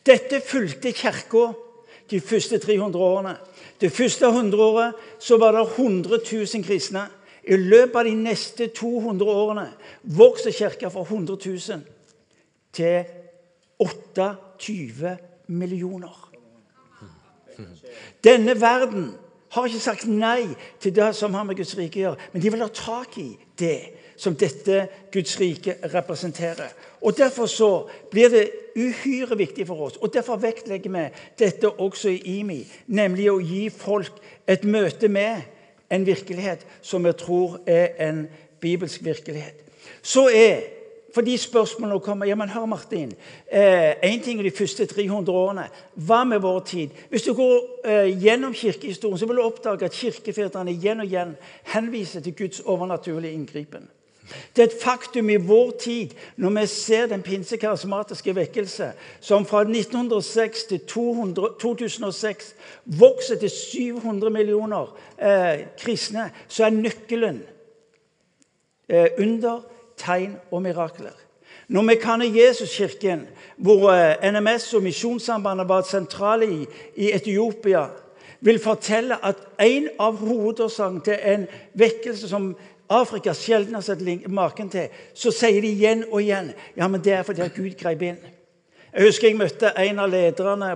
Dette 0.07 0.41
fulgte 0.41 0.93
Kirka 0.93 1.53
de 2.11 2.21
første 2.21 2.59
300 2.59 3.05
årene. 3.05 3.37
Det 3.81 3.93
første 3.93 4.31
hundreåret 4.33 4.95
så 5.19 5.37
var 5.37 5.53
det 5.53 5.69
100 5.77 6.19
000 6.33 6.65
kristne. 6.65 7.07
I 7.45 7.57
løpet 7.57 7.97
av 7.97 8.05
de 8.05 8.15
neste 8.15 8.67
200 8.75 9.31
årene 9.31 9.67
vokste 10.03 10.51
kirka 10.53 10.89
fra 10.91 11.05
100 11.05 11.39
000 11.47 11.83
til 12.73 13.05
28 13.79 15.17
millioner. 15.47 16.17
Denne 18.25 18.61
verden 18.61 19.13
har 19.57 19.67
ikke 19.67 19.81
sagt 19.81 20.05
nei 20.09 20.51
til 20.81 20.93
det 20.95 21.15
som 21.17 21.35
har 21.35 21.47
med 21.49 21.57
Guds 21.57 21.73
rike 21.79 22.01
å 22.01 22.03
gjøre, 22.03 22.29
men 22.33 22.43
de 22.45 22.53
vil 22.53 22.65
ha 22.65 22.69
tak 22.69 23.17
i 23.23 23.31
det 23.59 23.79
som 24.21 24.37
dette 24.37 24.83
Guds 25.13 25.35
rike 25.41 25.79
representerer. 25.93 26.75
Og 27.01 27.17
Derfor 27.17 27.47
så 27.47 27.71
blir 28.11 28.29
det 28.29 28.51
uhyre 28.77 29.39
viktig 29.39 29.67
for 29.67 29.89
oss, 29.89 29.97
og 29.97 30.13
derfor 30.13 30.37
vektlegger 30.37 30.93
vi 30.93 31.05
dette 31.39 31.71
også 31.71 32.13
i 32.13 32.39
IMI, 32.39 32.61
nemlig 32.87 33.31
å 33.33 33.41
gi 33.41 33.69
folk 33.73 34.21
et 34.49 34.65
møte 34.65 35.09
med 35.09 35.41
en 35.91 36.07
virkelighet 36.07 36.67
som 36.83 37.05
vi 37.05 37.13
tror 37.17 37.61
er 37.67 37.97
en 38.09 38.27
bibelsk 38.61 39.05
virkelighet. 39.05 39.65
Så 40.03 40.29
er 40.29 40.76
fordi 41.17 41.37
spørsmålene 41.41 42.01
kommer 42.05 42.27
ja, 42.29 42.35
men 42.37 42.51
hør 42.53 42.67
Martin, 42.69 43.15
Én 43.49 43.95
eh, 44.03 44.23
ting 44.25 44.39
er 44.39 44.45
de 44.45 44.51
første 44.51 44.87
300 44.87 45.33
årene. 45.33 45.69
Hva 45.95 46.25
med 46.29 46.43
vår 46.45 46.61
tid? 46.69 46.89
Hvis 47.09 47.23
du 47.25 47.33
går 47.35 47.61
eh, 47.89 48.23
gjennom 48.23 48.53
kirkehistorien, 48.55 49.19
så 49.19 49.27
vil 49.27 49.37
du 49.37 49.43
oppdage 49.43 49.89
at 49.89 49.97
kirkefedrene 49.97 50.75
igjen 50.75 51.01
og 51.01 51.07
igjen 51.07 51.37
henviser 51.73 52.21
til 52.21 52.37
Guds 52.37 52.61
overnaturlige 52.61 53.33
inngripen. 53.33 53.89
Det 54.57 54.63
er 54.63 54.67
et 54.67 54.83
faktum 54.83 55.31
i 55.31 55.39
vår 55.41 55.71
tid, 55.81 56.13
når 56.37 56.51
vi 56.61 56.67
ser 56.67 57.07
den 57.07 57.23
pinsekarismatiske 57.23 58.35
vekkelse, 58.37 58.91
som 59.21 59.47
fra 59.47 59.63
1906 59.63 60.65
til 60.65 60.81
200, 60.81 61.49
2006 61.61 62.55
vokser 62.85 63.39
til 63.39 63.51
700 63.51 64.31
millioner 64.31 64.93
eh, 65.17 65.65
kristne, 65.81 66.29
så 66.49 66.67
er 66.67 66.77
nøkkelen 66.77 67.41
eh, 68.89 69.09
under 69.19 69.65
tegn 69.97 70.37
og 70.51 70.63
mirakler. 70.63 71.15
Når 71.69 71.83
vi 71.83 71.95
kan 71.95 72.23
i 72.23 72.31
Jesuskirken, 72.41 73.27
hvor 73.57 73.91
eh, 73.91 74.33
NMS 74.33 74.75
og 74.75 74.83
Misjonssambandet 74.83 75.69
var 75.69 75.83
sentrale 75.83 76.47
i, 76.47 76.67
i 76.95 77.13
Etiopia, 77.15 77.87
vil 78.41 78.59
fortelle 78.63 79.17
at 79.27 79.37
en 79.61 79.89
av 79.99 80.17
hovedårsakene 80.17 81.03
til 81.05 81.19
en 81.25 81.47
vekkelse 81.75 82.29
som 82.29 82.53
Afrika 82.89 83.35
sjelden 83.35 83.75
har 83.75 83.83
sett 83.83 84.29
maken 84.29 84.71
til, 84.71 84.93
så 85.15 85.33
sier 85.35 85.59
de 85.63 85.73
igjen 85.75 86.05
og 86.11 86.21
igjen 86.23 86.53
ja, 86.77 86.87
men 86.87 87.03
det 87.03 87.17
er 87.17 87.27
fordi 87.27 87.49
Gud 87.57 87.75
grep 87.81 88.03
inn. 88.03 88.21
Jeg 88.93 89.09
husker 89.11 89.29
jeg 89.29 89.39
møtte 89.41 89.73
en 89.77 89.99
av 89.99 90.13
lederne 90.13 90.71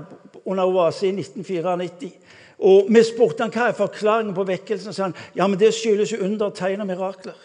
under 0.45 0.67
Oase 0.67 1.07
i 1.07 1.13
1994. 1.15 2.11
og 2.59 2.91
Vi 2.91 3.03
spurte 3.07 3.47
han 3.47 3.55
hva 3.55 3.69
er 3.69 3.79
forklaringen 3.79 4.35
på 4.35 4.45
vekkelsen. 4.45 4.93
sa 4.93 5.03
han, 5.03 5.15
ja, 5.37 5.47
men 5.47 5.59
det 5.59 5.71
skyldes 5.75 6.13
jo 6.13 6.25
under, 6.25 6.51
tegn 6.51 6.81
og 6.81 6.87
mirakler. 6.87 7.39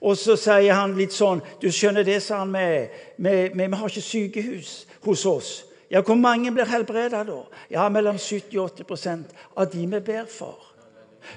Og 0.00 0.16
så 0.18 0.36
sier 0.38 0.76
han 0.78 0.94
litt 0.98 1.14
sånn 1.14 1.40
Du 1.60 1.68
skjønner 1.74 2.06
det, 2.06 2.20
sa 2.22 2.44
han, 2.44 2.54
vi 2.54 3.66
har 3.74 3.88
ikke 3.88 4.04
sykehus 4.04 4.72
hos 5.04 5.24
oss. 5.26 5.50
Ja, 5.90 6.02
Hvor 6.02 6.18
mange 6.20 6.52
blir 6.52 6.68
helbreda 6.68 7.24
da? 7.24 7.42
Ja, 7.70 7.88
Mellom 7.88 8.18
70 8.18 8.58
og 8.60 8.70
80 8.76 9.24
av 9.56 9.70
de 9.72 9.86
vi 9.86 10.00
ber 10.00 10.26
for. 10.28 10.58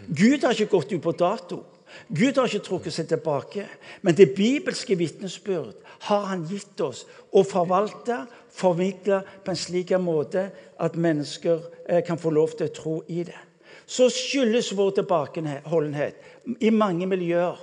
Gud 0.07 0.43
har 0.43 0.51
ikke 0.51 0.77
gått 0.77 0.91
ut 0.91 1.03
på 1.03 1.11
dato. 1.11 1.63
Gud 2.07 2.37
har 2.39 2.47
ikke 2.47 2.65
trukket 2.65 2.95
seg 2.95 3.07
tilbake. 3.11 3.65
Men 4.01 4.15
det 4.15 4.33
bibelske 4.35 4.95
vitnesbyrd 4.99 5.75
har 6.07 6.27
han 6.31 6.45
gitt 6.49 6.79
oss 6.83 7.05
å 7.31 7.43
forvalte, 7.47 8.25
formidle 8.51 9.21
på 9.43 9.53
en 9.53 9.59
slik 9.59 9.93
måte 9.99 10.49
at 10.81 10.99
mennesker 10.99 11.61
eh, 11.87 12.03
kan 12.03 12.19
få 12.19 12.31
lov 12.35 12.55
til 12.57 12.67
å 12.67 12.75
tro 12.75 12.95
i 13.07 13.23
det. 13.27 13.39
Så 13.85 14.09
skyldes 14.11 14.71
vår 14.75 14.93
tilbakeholdenhet 15.01 16.59
i 16.63 16.71
mange 16.71 17.07
miljøer 17.07 17.59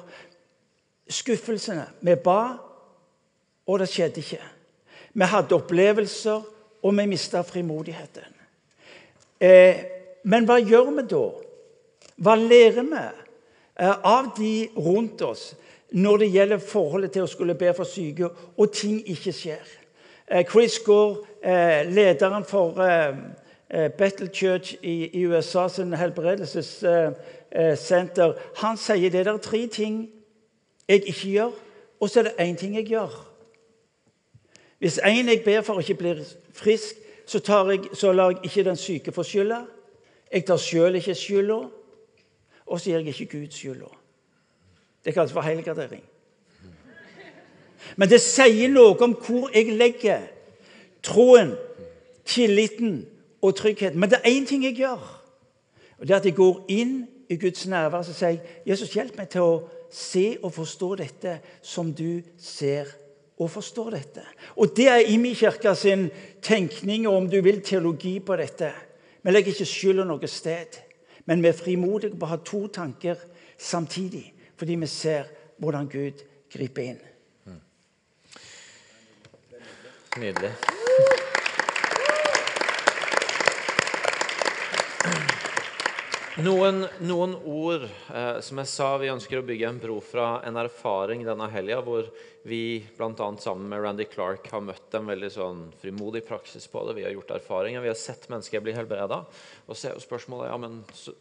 skuffelsene. 1.08 1.86
Vi 2.00 2.14
ba, 2.14 2.56
og 3.66 3.78
det 3.78 3.88
skjedde 3.88 4.20
ikke. 4.20 4.42
Vi 5.14 5.24
hadde 5.24 5.54
opplevelser, 5.54 6.42
og 6.82 6.98
vi 6.98 7.06
mista 7.06 7.42
frimodigheten. 7.42 8.22
Eh, 9.40 9.76
men 10.24 10.44
hva 10.46 10.58
gjør 10.62 10.90
vi 10.96 11.02
da? 11.10 11.30
Hva 12.18 12.34
lærer 12.38 12.82
vi 12.82 12.98
eh, 12.98 13.96
av 14.04 14.24
de 14.38 14.68
rundt 14.76 15.22
oss 15.22 15.54
når 15.90 16.16
det 16.20 16.34
gjelder 16.34 16.58
forholdet 16.60 17.12
til 17.14 17.22
å 17.24 17.26
skulle 17.30 17.58
be 17.58 17.74
for 17.74 17.84
syke, 17.88 18.28
og 18.56 18.72
ting 18.74 19.08
ikke 19.08 19.32
skjer? 19.32 19.66
Eh, 20.26 20.44
Chris 20.46 20.78
Gore, 20.84 21.16
eh, 21.42 21.86
lederen 21.88 22.44
for 22.44 22.72
Battle 23.68 24.28
Church 24.32 24.74
i, 24.80 25.10
i 25.12 25.26
USA 25.28 25.68
sin 25.68 25.92
helbredelsessenter, 25.92 28.32
han 28.62 28.76
sier 28.80 29.10
det 29.12 29.26
er 29.26 29.36
tre 29.44 29.66
ting 29.68 30.08
jeg 30.88 31.03
ikke 31.07 31.31
gjør, 31.31 31.51
og 32.01 32.11
så 32.11 32.20
er 32.20 32.22
det 32.22 32.33
én 32.40 32.57
ting 32.57 32.77
jeg 32.77 32.87
gjør. 32.87 33.24
Hvis 34.79 35.01
en 35.05 35.29
jeg 35.29 35.42
ber 35.44 35.61
for, 35.61 35.81
ikke 35.81 35.94
blir 35.94 36.24
frisk, 36.53 36.94
så, 37.27 37.40
jeg, 37.70 37.81
så 37.92 38.12
lar 38.12 38.31
jeg 38.31 38.38
ikke 38.44 38.64
den 38.64 38.77
syke 38.77 39.12
få 39.12 39.22
skylda. 39.22 39.62
Jeg 40.33 40.44
tar 40.44 40.57
sjøl 40.57 40.94
ikke 40.94 41.14
skylda, 41.14 41.59
og 42.66 42.81
så 42.81 42.90
gir 42.90 42.98
jeg 42.98 43.07
ikke 43.07 43.38
Gud 43.38 43.51
skylda. 43.51 43.90
Det 45.05 45.14
kalles 45.14 45.33
for 45.33 45.40
helgardering. 45.40 46.03
Men 47.96 48.09
det 48.11 48.20
sier 48.20 48.68
noe 48.68 48.96
om 49.03 49.14
hvor 49.14 49.51
jeg 49.55 49.72
legger 49.77 50.27
troen, 51.03 51.55
tilliten 52.24 53.07
og 53.42 53.57
tryggheten. 53.57 54.01
Men 54.01 54.11
det 54.11 54.18
er 54.18 54.31
én 54.31 54.46
ting 54.46 54.64
jeg 54.64 54.77
gjør. 54.77 55.05
Og 55.98 56.07
det 56.07 56.14
er 56.14 56.20
at 56.20 56.24
jeg 56.24 56.35
går 56.35 56.64
inn 56.68 57.07
i 57.29 57.37
Guds 57.37 57.66
nærvær 57.66 57.98
og 57.98 58.05
sier 58.14 58.38
Jesus, 58.66 58.92
hjelp 58.92 59.16
meg 59.18 59.29
til 59.33 59.44
å 59.44 59.55
se 59.90 60.38
og 60.42 60.53
forstå 60.55 60.94
dette 61.01 61.38
som 61.62 61.92
du 61.92 62.22
ser 62.38 62.90
og 63.38 63.51
forstår 63.51 63.90
dette. 63.90 64.24
Og 64.57 64.77
Det 64.77 64.88
er 64.88 65.11
Imi 65.12 65.35
kirka 65.35 65.74
sin 65.74 66.11
tenkning 66.42 67.07
og 67.07 67.16
om 67.16 67.29
du 67.31 67.40
vil 67.42 67.62
teologi 67.62 68.18
på 68.20 68.37
dette. 68.37 68.72
Vi 69.22 69.31
legger 69.31 69.53
ikke 69.53 69.66
skylda 69.66 70.05
noe 70.05 70.31
sted, 70.31 70.79
men 71.27 71.42
vi 71.42 71.48
er 71.48 71.59
frimodige 71.59 72.16
på 72.16 72.27
å 72.27 72.33
ha 72.33 72.38
to 72.44 72.66
tanker 72.68 73.16
samtidig. 73.59 74.33
Fordi 74.57 74.74
vi 74.74 74.87
ser 74.87 75.31
hvordan 75.59 75.88
Gud 75.88 76.24
griper 76.51 76.83
inn. 76.83 77.05
Nydelig. 80.18 80.77
Noen, 86.38 86.85
noen 87.03 87.33
ord 87.51 87.83
eh, 88.14 88.37
som 88.46 88.61
jeg 88.62 88.70
sa, 88.70 88.92
vi 89.03 89.09
ønsker 89.11 89.40
å 89.40 89.46
bygge 89.46 89.72
en 89.72 89.81
bro 89.83 89.96
fra 90.07 90.37
en 90.46 90.61
erfaring 90.61 91.24
denne 91.27 91.48
helga, 91.51 91.81
hvor 91.83 92.07
vi 92.46 92.79
bl.a. 92.94 93.27
sammen 93.42 93.66
med 93.66 93.83
Randy 93.83 94.07
Clark 94.07 94.46
har 94.53 94.62
møtt 94.62 94.94
en 94.94 95.11
veldig 95.11 95.33
sånn 95.35 95.64
frimodig 95.81 96.22
praksis 96.29 96.70
på 96.70 96.85
det. 96.87 96.94
Vi 97.01 97.09
har 97.09 97.16
gjort 97.16 97.35
erfaringer, 97.40 97.83
vi 97.83 97.90
har 97.90 97.98
sett 97.98 98.29
mennesker 98.31 98.62
bli 98.62 98.77
helbreda. 98.77 99.24
Og 99.66 99.74
så 99.74 99.90
er 99.90 99.98
jo 99.98 100.05
spørsmålet 100.07 100.53
ja, 100.53 100.62
men 100.62 100.79
så, 100.94 101.16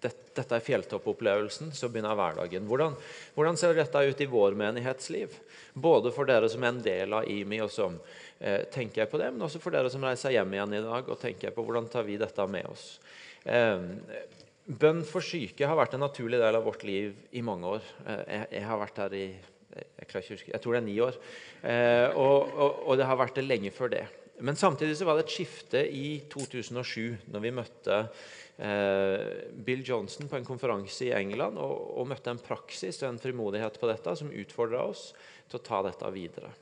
det, 0.00 0.14
dette 0.40 0.56
er 0.56 0.64
fjelltoppopplevelsen, 0.64 1.76
så 1.76 1.92
begynner 1.92 2.16
hverdagen. 2.16 2.64
Hvordan, 2.70 2.96
hvordan, 3.36 3.60
ser 3.60 3.76
dette 3.76 4.06
ut 4.08 4.24
i 4.24 4.32
vår 4.38 4.56
menighetsliv? 4.56 5.36
Både 5.76 6.16
for 6.16 6.32
dere 6.32 6.48
som 6.48 6.64
er 6.64 6.72
en 6.72 6.84
del 6.88 7.18
av 7.20 7.28
IMI, 7.28 7.60
og 7.66 7.76
som 7.76 8.00
eh, 8.40 8.62
tenker 8.72 9.04
på 9.12 9.20
det, 9.20 9.34
men 9.36 9.44
også 9.44 9.60
for 9.60 9.76
dere 9.76 9.92
som 9.92 10.08
reiser 10.08 10.32
hjem 10.32 10.56
igjen 10.56 10.78
i 10.80 10.86
dag 10.88 11.12
og 11.12 11.20
tenker 11.20 11.52
på 11.52 11.68
hvordan 11.68 11.92
tar 11.92 12.08
vi 12.08 12.16
dette 12.24 12.48
med 12.48 12.72
oss. 12.72 12.94
Eh, 13.44 13.92
Bønn 14.78 15.02
for 15.08 15.24
syke 15.24 15.66
har 15.66 15.78
vært 15.78 15.96
en 15.96 16.04
naturlig 16.04 16.40
del 16.40 16.58
av 16.58 16.66
vårt 16.66 16.84
liv 16.86 17.16
i 17.34 17.42
mange 17.44 17.76
år. 17.78 17.88
Eh, 18.06 18.22
jeg, 18.26 18.48
jeg 18.58 18.68
har 18.68 18.80
vært 18.80 19.02
her 19.04 19.16
i 19.18 19.26
jeg, 19.72 20.24
huske, 20.28 20.50
jeg, 20.52 20.60
tror 20.60 20.76
det 20.76 20.82
er 20.82 20.86
ni 20.86 20.96
år. 21.00 21.18
Eh, 21.64 22.08
og, 22.18 22.50
og, 22.52 22.82
og, 22.86 22.96
det 23.00 23.08
har 23.08 23.18
vært 23.20 23.38
det 23.40 23.46
lenge 23.46 23.72
før 23.74 23.92
det. 23.94 24.04
Men 24.42 24.58
samtidig 24.58 24.96
så 24.98 25.06
var 25.06 25.18
det 25.18 25.26
et 25.26 25.34
skifte 25.34 25.82
i 25.86 26.22
2007, 26.32 27.28
når 27.32 27.44
vi 27.44 27.54
møtte 27.54 27.98
eh, 28.58 29.28
Bill 29.64 29.84
Johnson 29.86 30.28
på 30.28 30.38
en 30.38 30.48
konferanse 30.48 31.06
i 31.06 31.14
England 31.14 31.60
og, 31.62 31.76
og, 32.00 32.08
møtte 32.10 32.32
en 32.32 32.42
praksis 32.42 33.02
og 33.04 33.12
en 33.12 33.22
frimodighet 33.22 33.78
på 33.78 33.90
dette 33.90 34.16
som 34.18 34.32
utfordra 34.34 34.82
oss 34.90 35.10
til 35.48 35.60
å 35.60 35.64
ta 35.64 35.82
dette 35.86 36.10
videre. 36.14 36.52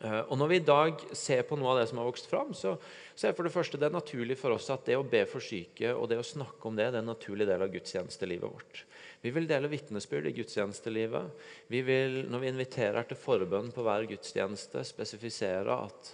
Eh, 0.00 0.20
og 0.22 0.38
Når 0.40 0.50
vi 0.50 0.58
i 0.58 0.64
dag 0.64 1.04
ser 1.16 1.44
på 1.46 1.58
noe 1.60 1.74
av 1.74 1.82
det 1.82 1.88
som 1.90 2.00
har 2.00 2.08
vokst 2.08 2.30
fram, 2.30 2.54
så, 2.56 2.74
så 3.14 3.28
er 3.28 3.36
for 3.36 3.46
det 3.46 3.54
første 3.54 3.80
det 3.80 3.90
er 3.90 3.94
naturlig 3.94 4.38
for 4.40 4.56
oss 4.56 4.70
at 4.72 4.86
det 4.88 4.96
å 4.98 5.06
be 5.06 5.24
for 5.28 5.44
syke 5.44 5.92
og 5.92 6.08
det 6.10 6.20
å 6.22 6.26
snakke 6.26 6.68
om 6.68 6.78
det, 6.78 6.90
det 6.90 7.00
er 7.00 7.04
en 7.04 7.12
naturlig 7.12 7.48
del 7.50 7.66
av 7.66 7.72
gudstjenestelivet 7.74 8.48
vårt. 8.48 8.84
Vi 9.22 9.30
vil 9.30 9.46
dele 9.46 9.70
vitnesbyrd 9.70 10.26
i 10.26 10.34
gudstjenestelivet. 10.34 11.44
Vi 11.70 11.84
vil, 11.86 12.24
når 12.32 12.42
vi 12.42 12.50
inviterer 12.50 13.06
til 13.06 13.20
forbønn 13.20 13.70
på 13.74 13.84
hver 13.86 14.08
gudstjeneste, 14.10 14.82
spesifisere 14.88 15.76
at, 15.76 16.10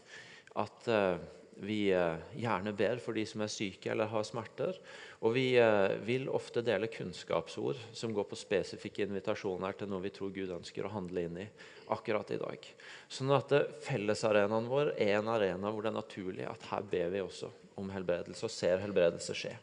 at 0.60 0.90
uh, 0.92 1.16
vi 1.64 1.86
uh, 1.96 2.20
gjerne 2.36 2.74
ber 2.76 3.00
for 3.00 3.16
de 3.16 3.24
som 3.26 3.40
er 3.40 3.52
syke 3.52 3.88
eller 3.94 4.12
har 4.12 4.26
smerter. 4.28 4.76
Og 5.18 5.32
vi 5.34 5.46
uh, 5.58 5.96
vil 6.06 6.28
ofte 6.30 6.62
dele 6.62 6.90
kunnskapsord 6.92 7.80
som 7.96 8.12
går 8.14 8.28
på 8.30 8.38
spesifikke 8.38 9.02
invitasjoner 9.06 9.74
til 9.78 9.90
noe 9.90 10.04
vi 10.04 10.12
tror 10.14 10.30
Gud 10.34 10.52
ønsker 10.54 10.86
å 10.86 10.92
handle 10.92 11.24
inn 11.26 11.40
i 11.42 11.48
akkurat 11.94 12.30
i 12.34 12.38
dag. 12.38 12.68
Sånn 13.10 13.32
at 13.34 13.54
Fellesarenaen 13.82 14.68
vår 14.70 14.92
er 14.94 15.16
en 15.18 15.32
arena 15.32 15.72
hvor 15.72 15.82
det 15.82 15.90
er 15.90 15.98
naturlig 15.98 16.46
at 16.46 16.68
her 16.70 16.86
ber 16.86 17.10
vi 17.16 17.24
også 17.24 17.50
om 17.78 17.90
helbredelse 17.94 18.46
og 18.46 18.54
ser 18.54 18.78
helbredelse 18.84 19.34
skje. 19.38 19.56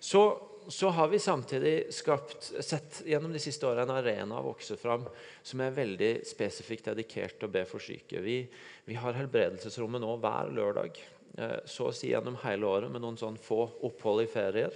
Så 0.00 0.22
så 0.68 0.88
har 0.88 1.08
vi 1.08 1.18
samtidig 1.18 1.94
skapt, 1.94 2.52
sett 2.60 3.02
gjennom 3.06 3.32
de 3.32 3.40
siste 3.42 3.66
årene 3.66 3.88
en 3.88 3.98
arena 4.02 4.40
vokse 4.44 4.76
fram 4.78 5.06
som 5.42 5.62
er 5.64 5.74
veldig 5.74 6.10
spesifikt 6.28 6.90
dedikert 6.90 7.38
til 7.38 7.48
å 7.48 7.52
be 7.54 7.64
for 7.68 7.82
syke. 7.82 8.20
Vi, 8.22 8.42
vi 8.86 8.98
har 8.98 9.16
helbredelsesrommet 9.16 10.02
nå 10.04 10.16
hver 10.22 10.52
lørdag, 10.54 11.00
eh, 11.00 11.19
så 11.64 11.86
å 11.88 11.94
si 11.94 12.10
gjennom 12.10 12.36
hele 12.42 12.66
året, 12.66 12.90
med 12.90 13.04
noen 13.04 13.18
sånn 13.20 13.38
få 13.40 13.62
opphold 13.86 14.24
i 14.24 14.28
ferier. 14.30 14.74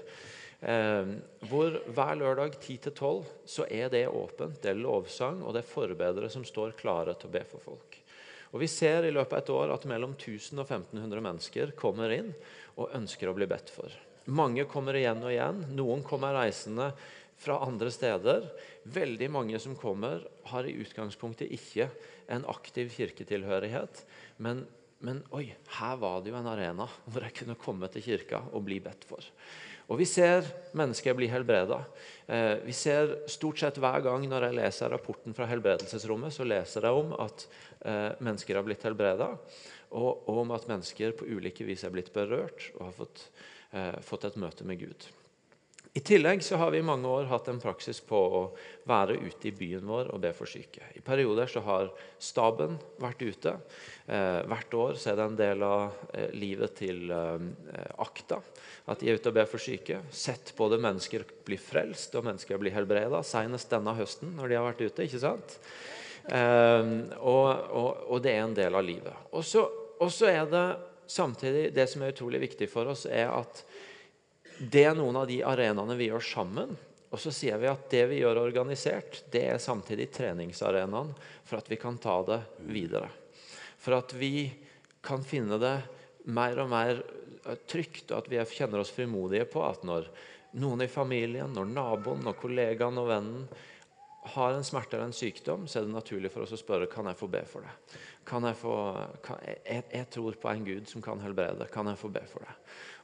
Eh, 0.65 1.11
hvor 1.51 1.75
hver 1.93 2.17
lørdag 2.17 2.55
10-12 2.57 3.25
så 3.45 3.67
er 3.69 3.91
det 3.93 4.07
åpent. 4.09 4.61
Det 4.63 4.73
er 4.73 4.81
lovsang, 4.81 5.43
og 5.45 5.53
det 5.53 5.65
er 5.65 5.73
forbedere 5.75 6.31
som 6.33 6.47
står 6.47 6.77
klare 6.79 7.17
til 7.19 7.29
å 7.29 7.35
be 7.35 7.43
for 7.49 7.65
folk. 7.65 7.99
Og 8.55 8.61
Vi 8.63 8.69
ser 8.71 9.05
i 9.05 9.11
løpet 9.11 9.35
av 9.35 9.43
et 9.43 9.51
år 9.51 9.75
at 9.75 9.85
mellom 9.91 10.15
1000 10.15 10.63
og 10.63 10.69
1500 10.71 11.21
mennesker 11.27 11.75
kommer 11.77 12.13
inn 12.15 12.31
og 12.79 12.95
ønsker 12.95 13.29
å 13.29 13.35
bli 13.35 13.49
bedt 13.51 13.73
for. 13.75 13.91
Mange 14.31 14.65
kommer 14.71 14.97
igjen 14.97 15.21
og 15.21 15.33
igjen. 15.33 15.59
Noen 15.75 16.05
kommer 16.07 16.37
reisende 16.39 16.93
fra 17.37 17.59
andre 17.67 17.91
steder. 17.93 18.47
Veldig 18.95 19.29
mange 19.35 19.59
som 19.61 19.75
kommer, 19.77 20.23
har 20.49 20.65
i 20.65 20.77
utgangspunktet 20.81 21.51
ikke 21.53 21.91
en 22.33 22.47
aktiv 22.49 22.95
kirketilhørighet. 22.95 24.05
Men, 24.39 24.65
men 25.05 25.21
oi, 25.37 25.47
her 25.79 25.97
var 26.01 26.23
det 26.23 26.33
jo 26.33 26.39
en 26.39 26.49
arena 26.49 26.89
hvor 27.05 27.27
jeg 27.27 27.37
kunne 27.41 27.59
komme 27.61 27.89
til 27.93 28.05
kirka 28.05 28.41
og 28.53 28.65
bli 28.67 28.81
bedt 28.83 29.05
for. 29.09 29.25
Og 29.93 29.99
Vi 30.01 30.07
ser 30.09 30.47
mennesker 30.73 31.17
bli 31.17 31.27
helbreda. 31.29 31.83
Eh, 32.27 32.57
vi 32.65 32.73
ser 32.73 33.19
stort 33.29 33.61
sett 33.61 33.77
hver 33.77 34.01
gang 34.07 34.25
når 34.31 34.49
jeg 34.49 34.57
leser 34.57 34.93
rapporten 34.95 35.37
fra 35.37 35.49
helbredelsesrommet, 35.51 36.33
så 36.33 36.47
leser 36.49 36.89
jeg 36.89 37.03
om 37.03 37.13
at 37.21 37.45
eh, 37.85 38.15
mennesker 38.25 38.57
har 38.57 38.65
blitt 38.65 38.87
helbreda, 38.89 39.35
og, 39.95 40.25
om 40.33 40.55
at 40.57 40.65
mennesker 40.71 41.13
på 41.19 41.29
ulike 41.29 41.69
vis 41.69 41.85
er 41.85 41.93
blitt 41.93 42.09
berørt 42.15 42.71
og 42.79 42.89
har 42.89 42.97
fått 42.97 43.27
eh, 43.77 44.01
fått 44.09 44.25
et 44.31 44.41
møte 44.41 44.65
med 44.65 44.81
Gud. 44.81 45.07
I 45.95 46.01
tillegg 46.01 46.41
så 46.43 46.57
har 46.59 46.73
vi 46.75 46.79
i 46.79 46.83
mange 46.83 47.07
år 47.07 47.29
hatt 47.31 47.47
en 47.47 47.61
praksis 47.63 48.01
på 48.03 48.19
å 48.19 48.39
være 48.91 49.15
ute 49.15 49.47
i 49.47 49.53
byen 49.55 49.85
vår 49.87 50.09
og 50.11 50.25
be 50.25 50.33
for 50.35 50.51
syke. 50.51 50.83
I 50.99 51.03
perioder 51.07 51.47
så 51.47 51.61
har 51.63 51.93
staben 52.19 52.75
vært 52.99 53.23
ute. 53.23 53.53
Eh, 54.11 54.41
hvert 54.51 54.75
år 54.75 54.99
så 54.99 55.13
er 55.13 55.21
det 55.21 55.27
en 55.29 55.37
del 55.39 55.63
av 55.63 55.95
eh, 56.11 56.33
livet 56.35 56.75
til 56.81 57.15
eh, 57.15 57.45
Akta 58.03 58.41
at 58.91 59.05
de 59.05 59.13
er 59.13 59.21
ute 59.21 59.31
og 59.31 59.37
ber 59.39 59.47
for 59.47 59.63
syke. 59.63 60.01
Sett 60.11 60.51
både 60.59 60.81
mennesker 60.83 61.23
bli 61.47 61.61
frelst 61.63 62.19
og 62.19 62.27
mennesker 62.27 62.59
bli 62.59 62.75
helbreda, 62.75 63.23
senest 63.23 63.71
denne 63.71 63.95
høsten 63.95 64.35
når 64.35 64.51
de 64.51 64.59
har 64.59 64.67
vært 64.67 64.83
ute. 64.83 65.07
ikke 65.07 65.23
sant? 65.23 65.57
Og, 66.25 67.47
og, 67.47 67.89
og, 68.09 68.19
det 68.25 68.33
er 68.33 68.43
en 68.43 68.57
del 68.57 68.75
av 68.75 68.85
livet. 68.85 69.31
Og 69.37 69.45
så 69.45 70.29
er 70.29 70.47
det 70.51 70.67
samtidig, 71.07 71.69
det 71.77 71.87
som 71.93 72.03
er 72.03 72.15
utrolig 72.17 72.41
viktig 72.49 72.69
for 72.73 72.91
oss, 72.91 73.07
er 73.07 73.31
at 73.31 73.63
det 74.59 74.85
er 74.87 74.99
noen 74.99 75.17
av 75.19 75.29
de 75.31 75.41
arenaene 75.47 75.97
vi 75.99 76.11
gjør 76.11 76.27
sammen. 76.29 76.75
Og 77.15 77.21
så 77.23 77.31
sier 77.35 77.61
vi 77.63 77.71
at 77.71 77.87
det 77.93 78.05
vi 78.11 78.21
gjør 78.23 78.41
organisert, 78.43 79.21
det 79.31 79.45
er 79.53 79.63
samtidig 79.63 80.09
treningsarenaen 80.15 81.13
for 81.47 81.61
at 81.61 81.69
vi 81.71 81.79
kan 81.79 81.99
ta 82.03 82.17
det 82.27 82.41
videre. 82.67 83.11
For 83.79 84.01
at 84.01 84.15
vi 84.19 84.49
kan 85.05 85.23
finne 85.23 85.61
det 85.63 85.77
mer 86.35 86.59
og 86.65 86.73
mer 86.73 87.03
trygt, 87.69 88.09
og 88.11 88.25
at 88.25 88.31
vi 88.33 88.41
kjenner 88.57 88.83
oss 88.83 88.91
frimodige 88.95 89.47
på 89.53 89.63
at 89.67 89.85
når 89.87 90.09
noen 90.59 90.85
i 90.85 90.91
familien, 90.91 91.53
når 91.55 91.71
naboen, 91.71 92.25
når 92.25 92.39
kollegaen 92.41 92.99
og 92.99 93.11
vennen 93.11 93.47
har 94.35 94.57
en 94.57 94.65
smerte 94.65 94.97
eller 94.97 95.11
en 95.11 95.17
sykdom, 95.17 95.67
så 95.69 95.79
er 95.79 95.87
det 95.87 95.93
naturlig 95.93 96.31
for 96.33 96.47
oss 96.47 96.55
å 96.57 96.59
spørre 96.59 96.89
kan 96.91 97.11
jeg 97.11 97.19
få 97.21 97.29
be 97.31 97.43
for 97.49 97.67
det. 97.67 97.75
Kan 98.25 98.47
jeg, 98.49 98.57
få, 98.57 98.75
kan, 99.25 99.43
jeg, 99.45 99.85
jeg, 99.93 100.09
tror 100.15 100.39
på 100.41 100.49
en 100.49 100.65
Gud 100.65 100.89
som 100.89 101.05
kan 101.05 101.21
helbrede. 101.21 101.69
Kan 101.73 101.91
jeg 101.91 102.01
få 102.01 102.09
be 102.15 102.23
for 102.31 102.47
det? 102.47 102.55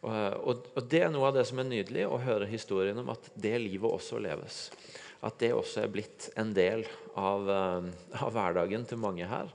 Og, 0.01 0.67
og, 0.73 0.83
Det 0.89 1.03
er 1.05 1.13
noe 1.13 1.29
av 1.29 1.37
det 1.37 1.45
som 1.49 1.61
er 1.61 1.69
nydelig, 1.69 2.07
å 2.09 2.21
høre 2.23 2.49
historien 2.49 2.99
om 3.03 3.13
at 3.13 3.31
det 3.37 3.57
livet 3.61 3.91
også 3.91 4.21
leves. 4.23 4.69
At 5.27 5.37
det 5.43 5.53
også 5.53 5.83
er 5.83 5.93
blitt 5.93 6.31
en 6.41 6.55
del 6.57 6.87
av, 7.21 7.51
uh, 7.51 8.23
av 8.25 8.33
hverdagen 8.33 8.87
til 8.89 9.01
mange 9.03 9.29
her. 9.29 9.51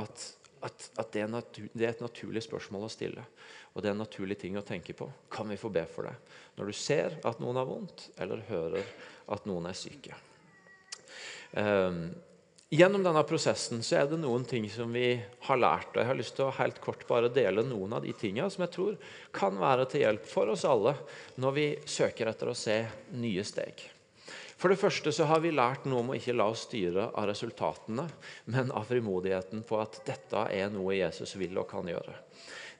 At, 0.00 0.24
at, 0.64 0.86
at 0.96 1.12
det, 1.12 1.26
er 1.26 1.32
natur, 1.32 1.68
det, 1.74 1.84
er 1.84 1.92
et 1.92 2.04
naturlig 2.04 2.46
spørsmål 2.46 2.88
å 2.88 2.92
stille. 2.92 3.26
Og 3.74 3.82
det 3.82 3.90
er 3.90 3.94
en 3.94 4.02
naturlig 4.02 4.38
ting 4.40 4.56
å 4.56 4.64
tenke 4.66 4.96
på. 4.96 5.10
Kan 5.30 5.52
vi 5.52 5.60
få 5.60 5.68
be 5.72 5.84
for 5.90 6.08
det? 6.08 6.16
Når 6.56 6.72
du 6.72 6.76
ser 6.80 7.20
at 7.28 7.42
noen 7.42 7.60
har 7.60 7.68
vondt, 7.68 8.08
eller 8.20 8.48
hører 8.48 8.88
at 9.30 9.46
noen 9.46 9.68
er 9.68 9.76
syke. 9.78 10.16
Um, 11.52 12.08
gjennom 12.70 13.02
denne 13.02 13.22
prosessen 13.26 13.82
så 13.82 14.00
er 14.00 14.10
det 14.10 14.20
noen 14.22 14.44
ting 14.46 14.68
som 14.70 14.92
vi 14.94 15.12
har 15.46 15.58
lært. 15.58 15.90
og 15.94 16.02
Jeg 16.02 16.10
har 16.10 16.18
lyst 16.18 16.36
til 16.38 16.46
å 16.46 16.54
helt 16.54 16.80
kort 16.82 17.02
bare 17.08 17.32
dele 17.34 17.66
noen 17.66 17.96
av 17.98 18.04
de 18.06 18.14
tingene 18.14 18.50
som 18.50 18.62
jeg 18.64 18.74
tror 18.76 18.98
kan 19.34 19.58
være 19.58 19.88
til 19.90 20.04
hjelp 20.06 20.28
for 20.30 20.52
oss 20.54 20.66
alle 20.68 20.94
når 21.42 21.56
vi 21.56 21.66
søker 21.84 22.30
etter 22.30 22.52
å 22.52 22.58
se 22.58 22.84
nye 23.18 23.44
steg. 23.46 23.82
For 24.60 24.68
det 24.68 24.78
første 24.78 25.10
så 25.16 25.24
har 25.24 25.40
vi 25.40 25.54
lært 25.56 25.86
noe 25.88 26.02
om 26.04 26.10
å 26.12 26.16
ikke 26.18 26.36
la 26.36 26.50
oss 26.52 26.66
styre 26.66 27.08
av 27.16 27.30
resultatene, 27.30 28.04
men 28.52 28.72
av 28.76 28.90
frimodigheten 28.90 29.62
på 29.66 29.78
at 29.80 30.02
dette 30.04 30.42
er 30.52 30.68
noe 30.70 30.98
Jesus 30.98 31.32
vil 31.40 31.56
og 31.58 31.70
kan 31.70 31.88
gjøre. 31.88 32.12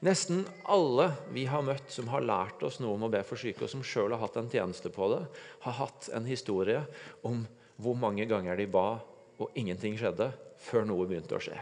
Nesten 0.05 0.43
alle 0.69 1.09
vi 1.33 1.47
har 1.49 1.65
møtt 1.65 1.89
som 1.93 2.07
har 2.13 2.23
lært 2.25 2.61
oss 2.65 2.79
noe 2.81 2.93
om 2.95 3.07
å 3.09 3.11
be 3.13 3.23
for 3.25 3.37
syke, 3.41 3.65
og 3.65 3.73
som 3.73 3.81
sjøl 3.85 4.13
har 4.13 4.21
hatt 4.21 4.37
en 4.37 4.49
tjeneste 4.53 4.93
på 4.93 5.09
det, 5.09 5.23
har 5.65 5.79
hatt 5.81 6.09
en 6.13 6.29
historie 6.29 6.83
om 7.25 7.41
hvor 7.81 7.97
mange 7.97 8.29
ganger 8.29 8.61
de 8.61 8.69
ba, 8.69 9.01
og 9.41 9.57
ingenting 9.57 9.97
skjedde, 9.99 10.31
før 10.61 10.85
noe 10.85 11.07
begynte 11.09 11.37
å 11.37 11.41
skje. 11.41 11.57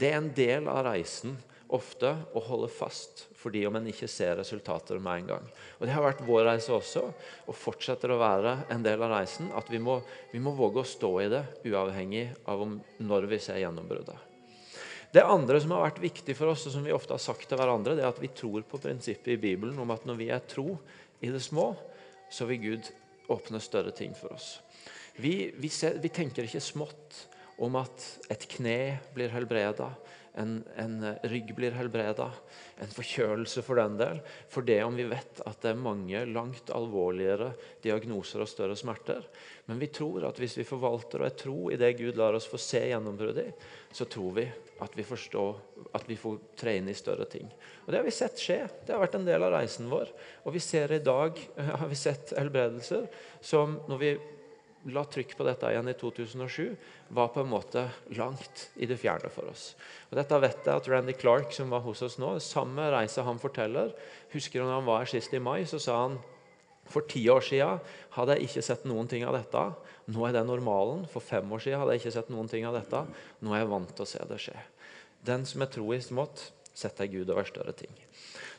Det 0.00 0.10
er 0.10 0.18
en 0.18 0.32
del 0.36 0.68
av 0.70 0.84
reisen 0.88 1.36
ofte 1.70 2.10
å 2.34 2.42
holde 2.42 2.70
fast 2.72 3.26
fordi 3.40 3.62
om 3.68 3.76
en 3.78 3.86
ikke 3.88 4.08
ser 4.10 4.34
resultater 4.40 4.98
med 5.00 5.22
en 5.22 5.28
gang. 5.30 5.44
Og 5.78 5.86
Det 5.86 5.94
har 5.94 6.04
vært 6.04 6.24
vår 6.26 6.44
reise 6.50 6.72
også, 6.74 7.06
og 7.48 7.56
fortsetter 7.56 8.12
å 8.12 8.18
være 8.20 8.56
en 8.74 8.82
del 8.84 9.00
av 9.00 9.14
reisen. 9.14 9.48
At 9.56 9.70
vi 9.72 9.80
må, 9.80 10.00
vi 10.32 10.42
må 10.44 10.52
våge 10.56 10.82
å 10.82 10.88
stå 10.88 11.12
i 11.22 11.30
det, 11.32 11.40
uavhengig 11.64 12.26
av 12.50 12.66
om, 12.66 12.74
når 13.00 13.30
vi 13.30 13.38
ser 13.40 13.62
gjennombruddet. 13.62 14.26
Det 15.10 15.24
andre 15.24 15.58
som 15.62 15.72
har 15.74 15.88
vært 15.88 16.02
viktig 16.04 16.36
for 16.38 16.52
oss, 16.52 16.66
og 16.68 16.76
som 16.76 16.84
vi 16.84 16.92
ofte 16.94 17.16
har 17.16 17.22
sagt 17.22 17.48
til 17.48 17.58
hverandre, 17.58 17.96
det 17.96 18.04
er 18.04 18.12
at 18.12 18.20
vi 18.22 18.28
tror 18.28 18.62
på 18.68 18.78
prinsippet 18.78 19.32
i 19.34 19.40
Bibelen 19.40 19.78
om 19.80 19.90
at 19.90 20.04
når 20.06 20.20
vi 20.20 20.28
er 20.30 20.44
tro 20.46 20.76
i 21.24 21.32
det 21.32 21.40
små, 21.42 21.72
så 22.30 22.46
vil 22.46 22.60
Gud 22.62 22.92
åpne 23.32 23.58
større 23.62 23.94
ting 23.96 24.12
for 24.14 24.36
oss. 24.36 24.58
Vi, 25.16 25.50
vi, 25.56 25.68
ser, 25.68 25.98
vi, 26.02 26.08
tenker 26.08 26.46
ikke 26.46 26.62
smått 26.62 27.26
om 27.60 27.76
at 27.80 28.06
et 28.32 28.46
kne 28.56 29.00
blir 29.14 29.32
helbreda, 29.34 29.90
en, 30.38 30.60
en 30.78 31.02
rygg 31.28 31.50
blir 31.56 31.74
helbreda, 31.74 32.28
en 32.80 32.92
forkjølelse 32.94 33.64
for 33.66 33.80
den 33.80 33.96
del. 33.98 34.20
For 34.48 34.64
det 34.64 34.78
om 34.86 34.94
vi 34.96 35.08
vet 35.10 35.42
at 35.46 35.58
det 35.64 35.72
er 35.72 35.82
mange 35.82 36.22
langt 36.30 36.70
alvorligere 36.74 37.50
diagnoser 37.84 38.44
og 38.44 38.48
større 38.48 38.78
smerter. 38.78 39.26
Men 39.66 39.82
vi 39.82 39.90
tror 39.92 40.28
at 40.28 40.38
hvis 40.40 40.56
vi 40.60 40.68
forvalter 40.68 41.24
og 41.24 41.28
er 41.28 41.36
tro 41.42 41.58
i 41.74 41.78
det 41.80 41.96
Gud 41.98 42.18
lar 42.20 42.38
oss 42.38 42.48
få 42.50 42.60
se 42.62 42.84
gjennombruddet 42.92 43.50
i, 43.50 43.54
så 43.92 44.06
tror 44.08 44.38
vi 44.38 44.46
at 44.80 44.96
vi 44.96 45.04
forstår 45.04 45.90
at 45.98 46.06
vi 46.08 46.16
får 46.16 46.38
tre 46.62 46.78
inn 46.78 46.88
i 46.88 46.96
større 46.96 47.26
ting. 47.28 47.50
Og 47.84 47.92
Det 47.92 48.00
har 48.00 48.06
vi 48.06 48.14
sett 48.14 48.40
skje. 48.40 48.60
Det 48.86 48.94
har 48.94 49.02
vært 49.02 49.18
en 49.18 49.28
del 49.28 49.44
av 49.44 49.56
reisen 49.58 49.90
vår. 49.90 50.14
Og 50.46 50.54
vi 50.56 50.62
ser 50.64 50.94
i 50.94 51.02
dag 51.04 51.36
har 51.82 51.88
vi 51.90 51.98
sett 51.98 52.36
helbredelser 52.38 53.10
som 53.44 53.80
når 53.90 54.06
vi 54.06 54.14
la 54.88 55.04
trykk 55.04 55.34
på 55.36 55.44
dette 55.44 55.68
igjen 55.68 55.90
i 55.90 55.96
2007, 55.98 56.76
var 57.12 57.30
på 57.34 57.42
en 57.42 57.50
måte 57.52 57.84
langt 58.16 58.68
i 58.80 58.88
det 58.88 58.96
fjerne 59.02 59.28
for 59.32 59.50
oss. 59.52 59.74
Og 60.08 60.16
Dette 60.16 60.40
vet 60.40 60.64
jeg 60.64 60.72
at 60.72 60.88
Randy 60.88 61.14
Clark, 61.18 61.52
som 61.52 61.72
var 61.72 61.84
hos 61.84 62.00
oss 62.06 62.16
nå, 62.22 62.38
samme 62.40 62.88
reise 62.94 63.24
han 63.26 63.40
forteller 63.42 63.92
Husker 64.32 64.60
du 64.60 64.66
når 64.66 64.78
han 64.78 64.88
var 64.88 65.02
her 65.02 65.12
sist 65.12 65.34
i 65.36 65.42
mai, 65.42 65.64
så 65.68 65.80
sa 65.82 65.98
han 66.06 66.20
for 66.90 67.06
ti 67.06 67.22
år 67.30 67.44
siden 67.44 67.80
hadde 68.16 68.36
jeg 68.36 68.48
ikke 68.48 68.64
sett 68.66 68.86
noen 68.88 69.08
ting 69.10 69.22
av 69.26 69.36
dette. 69.36 69.62
Nå 70.10 70.24
er 70.26 70.34
det 70.34 70.42
normalen. 70.46 71.04
For 71.10 71.22
fem 71.22 71.52
år 71.54 71.62
siden 71.62 71.78
hadde 71.78 71.94
jeg 71.94 72.02
ikke 72.02 72.16
sett 72.16 72.32
noen 72.34 72.50
ting 72.50 72.66
av 72.66 72.74
dette. 72.74 73.04
Nå 73.44 73.54
er 73.54 73.62
jeg 73.62 73.70
vant 73.70 73.92
til 73.94 74.06
å 74.06 74.10
se 74.10 74.24
det 74.26 74.40
skje. 74.42 74.56
Den 75.26 75.44
som 75.46 75.62
er 75.62 75.70
tro 75.70 75.86
i 75.94 76.00
smått, 76.02 76.48
setter 76.74 77.10
Gud 77.12 77.30
over 77.30 77.46
større 77.46 77.74
ting. 77.76 77.92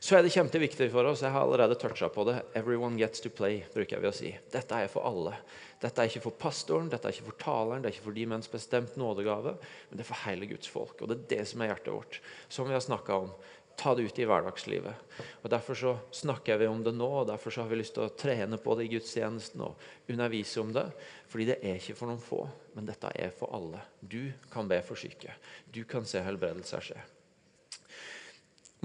Så 0.02 0.16
er 0.18 0.24
det 0.26 0.32
kjempeviktig 0.34 0.88
for 0.90 1.06
oss. 1.06 1.22
Jeg 1.22 1.30
har 1.30 1.44
allerede 1.46 1.76
toucha 1.78 2.08
på 2.10 2.24
det. 2.26 2.40
Everyone 2.58 2.98
gets 2.98 3.22
to 3.22 3.30
play, 3.30 3.60
bruker 3.70 4.00
vi 4.02 4.08
å 4.10 4.14
si. 4.18 4.32
Dette 4.50 4.80
er 4.82 4.90
for 4.90 5.06
alle. 5.06 5.36
Dette 5.84 6.02
er 6.02 6.10
ikke 6.10 6.24
for 6.24 6.38
pastoren, 6.42 6.90
dette 6.90 7.06
er 7.06 7.14
ikke 7.14 7.28
for 7.28 7.38
taleren, 7.44 7.84
det 7.84 7.92
er 7.92 7.94
ikke 7.94 8.08
for 8.08 8.18
de 8.18 8.26
med 8.26 8.40
en 8.40 8.48
bestemt 8.50 8.98
nådegave, 8.98 9.54
men 9.60 10.00
det 10.00 10.02
er 10.02 10.10
for 10.10 10.24
hele 10.24 10.50
Guds 10.50 10.74
folk. 10.74 10.96
Og 10.98 11.12
det 11.12 11.20
er 11.20 11.30
det 11.36 11.46
som 11.52 11.62
er 11.62 11.70
hjertet 11.70 11.94
vårt. 11.94 12.20
Som 12.50 12.72
vi 12.72 12.74
har 12.74 12.82
snakka 12.82 13.20
om. 13.28 13.30
Ta 13.78 13.94
det 13.94 14.08
ut 14.10 14.24
i 14.24 14.28
hverdagslivet. 14.30 15.22
Og 15.46 15.48
Derfor 15.54 15.78
så 15.78 15.94
snakker 16.24 16.58
vi 16.58 16.74
om 16.74 16.82
det 16.82 16.98
nå, 16.98 17.14
og 17.22 17.30
derfor 17.30 17.54
så 17.54 17.62
har 17.62 17.70
vi 17.70 17.84
lyst 17.84 17.94
til 18.00 18.10
å 18.10 18.18
trene 18.26 18.58
på 18.58 18.80
det 18.80 18.90
i 18.90 18.94
gudstjenesten 18.98 19.62
og 19.70 20.10
undervise 20.10 20.66
om 20.66 20.74
det. 20.82 20.90
Fordi 21.30 21.52
det 21.54 21.62
er 21.62 21.78
ikke 21.78 22.00
for 22.02 22.10
noen 22.10 22.26
få, 22.26 22.44
men 22.74 22.90
dette 22.90 23.14
er 23.14 23.30
for 23.38 23.54
alle. 23.54 23.86
Du 24.02 24.34
kan 24.50 24.66
be 24.70 24.82
for 24.82 24.98
syke. 24.98 25.38
Du 25.70 25.84
kan 25.86 26.10
se 26.10 26.26
helbredelser 26.26 26.90
skje 26.90 27.02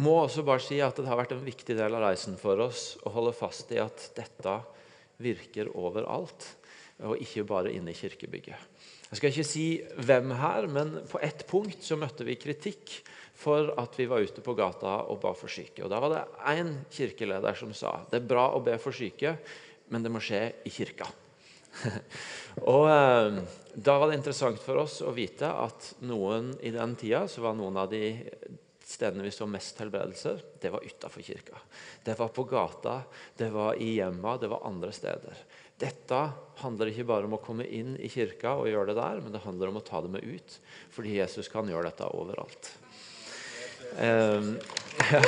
må 0.02 0.12
også 0.22 0.44
bare 0.44 0.60
si 0.64 0.78
at 0.84 0.98
det 0.98 1.08
har 1.08 1.18
vært 1.18 1.34
en 1.36 1.44
viktig 1.44 1.76
del 1.78 1.96
av 1.96 2.04
reisen 2.04 2.36
for 2.40 2.60
oss 2.66 2.94
å 3.06 3.12
holde 3.14 3.32
fast 3.36 3.72
i 3.72 3.80
at 3.80 4.10
dette 4.16 4.58
virker 5.22 5.70
overalt, 5.72 6.50
og 7.06 7.20
ikke 7.20 7.44
bare 7.48 7.72
inne 7.72 7.92
i 7.92 7.96
kirkebygget. 7.96 8.76
Jeg 9.06 9.18
skal 9.20 9.30
ikke 9.30 9.46
si 9.46 9.66
hvem 10.02 10.32
her, 10.36 10.66
men 10.72 10.96
på 11.08 11.20
ett 11.24 11.44
punkt 11.48 11.84
så 11.84 11.98
møtte 12.00 12.26
vi 12.26 12.34
kritikk 12.40 12.96
for 13.36 13.70
at 13.78 13.94
vi 13.96 14.08
var 14.10 14.24
ute 14.24 14.42
på 14.42 14.56
gata 14.58 14.98
og 15.12 15.20
ba 15.22 15.32
for 15.36 15.52
syke. 15.52 15.84
Og 15.84 15.92
Da 15.92 16.00
var 16.02 16.12
det 16.12 16.24
én 16.56 16.72
kirkeleder 16.90 17.54
som 17.54 17.72
sa 17.76 18.00
det 18.10 18.22
er 18.22 18.28
bra 18.28 18.48
å 18.56 18.64
be 18.64 18.74
for 18.82 18.96
syke, 18.96 19.36
men 19.92 20.02
det 20.02 20.10
må 20.10 20.20
skje 20.24 20.42
i 20.66 20.72
kirka. 20.72 21.06
og 22.72 22.88
eh, 22.90 23.40
Da 23.76 23.98
var 24.00 24.10
det 24.10 24.18
interessant 24.18 24.58
for 24.64 24.80
oss 24.82 25.02
å 25.04 25.14
vite 25.14 25.48
at 25.52 25.92
noen 26.08 26.54
i 26.64 26.72
den 26.74 26.96
tida 26.98 27.26
så 27.28 27.44
var 27.44 27.54
noen 27.54 27.76
av 27.76 27.92
de 27.92 28.16
stedene 28.96 29.26
vi 29.26 29.30
så 29.34 29.46
mest 29.48 29.78
helbredelser, 29.80 30.40
det 30.60 30.72
var 30.72 30.84
utafor 30.84 31.22
kirka. 31.22 31.60
Det 32.04 32.16
var 32.18 32.28
på 32.28 32.44
gata, 32.48 33.00
det 33.36 33.50
var 33.52 33.76
i 33.82 33.96
hjemma, 33.98 34.36
det 34.40 34.48
var 34.48 34.64
andre 34.64 34.92
steder. 34.92 35.42
Dette 35.76 36.20
handler 36.62 36.88
ikke 36.88 37.04
bare 37.04 37.28
om 37.28 37.36
å 37.36 37.42
komme 37.42 37.66
inn 37.68 37.98
i 38.00 38.08
kirka 38.08 38.54
og 38.56 38.70
gjøre 38.70 38.94
det 38.94 39.00
der, 39.00 39.20
men 39.20 39.34
det 39.34 39.44
handler 39.44 39.72
om 39.72 39.80
å 39.80 39.84
ta 39.84 40.00
det 40.00 40.12
med 40.14 40.24
ut. 40.24 40.56
Fordi 40.94 41.18
Jesus 41.18 41.50
kan 41.52 41.68
gjøre 41.68 41.90
dette 41.90 42.08
overalt. 42.16 42.72
Um, 44.00 44.56
ja. 45.12 45.20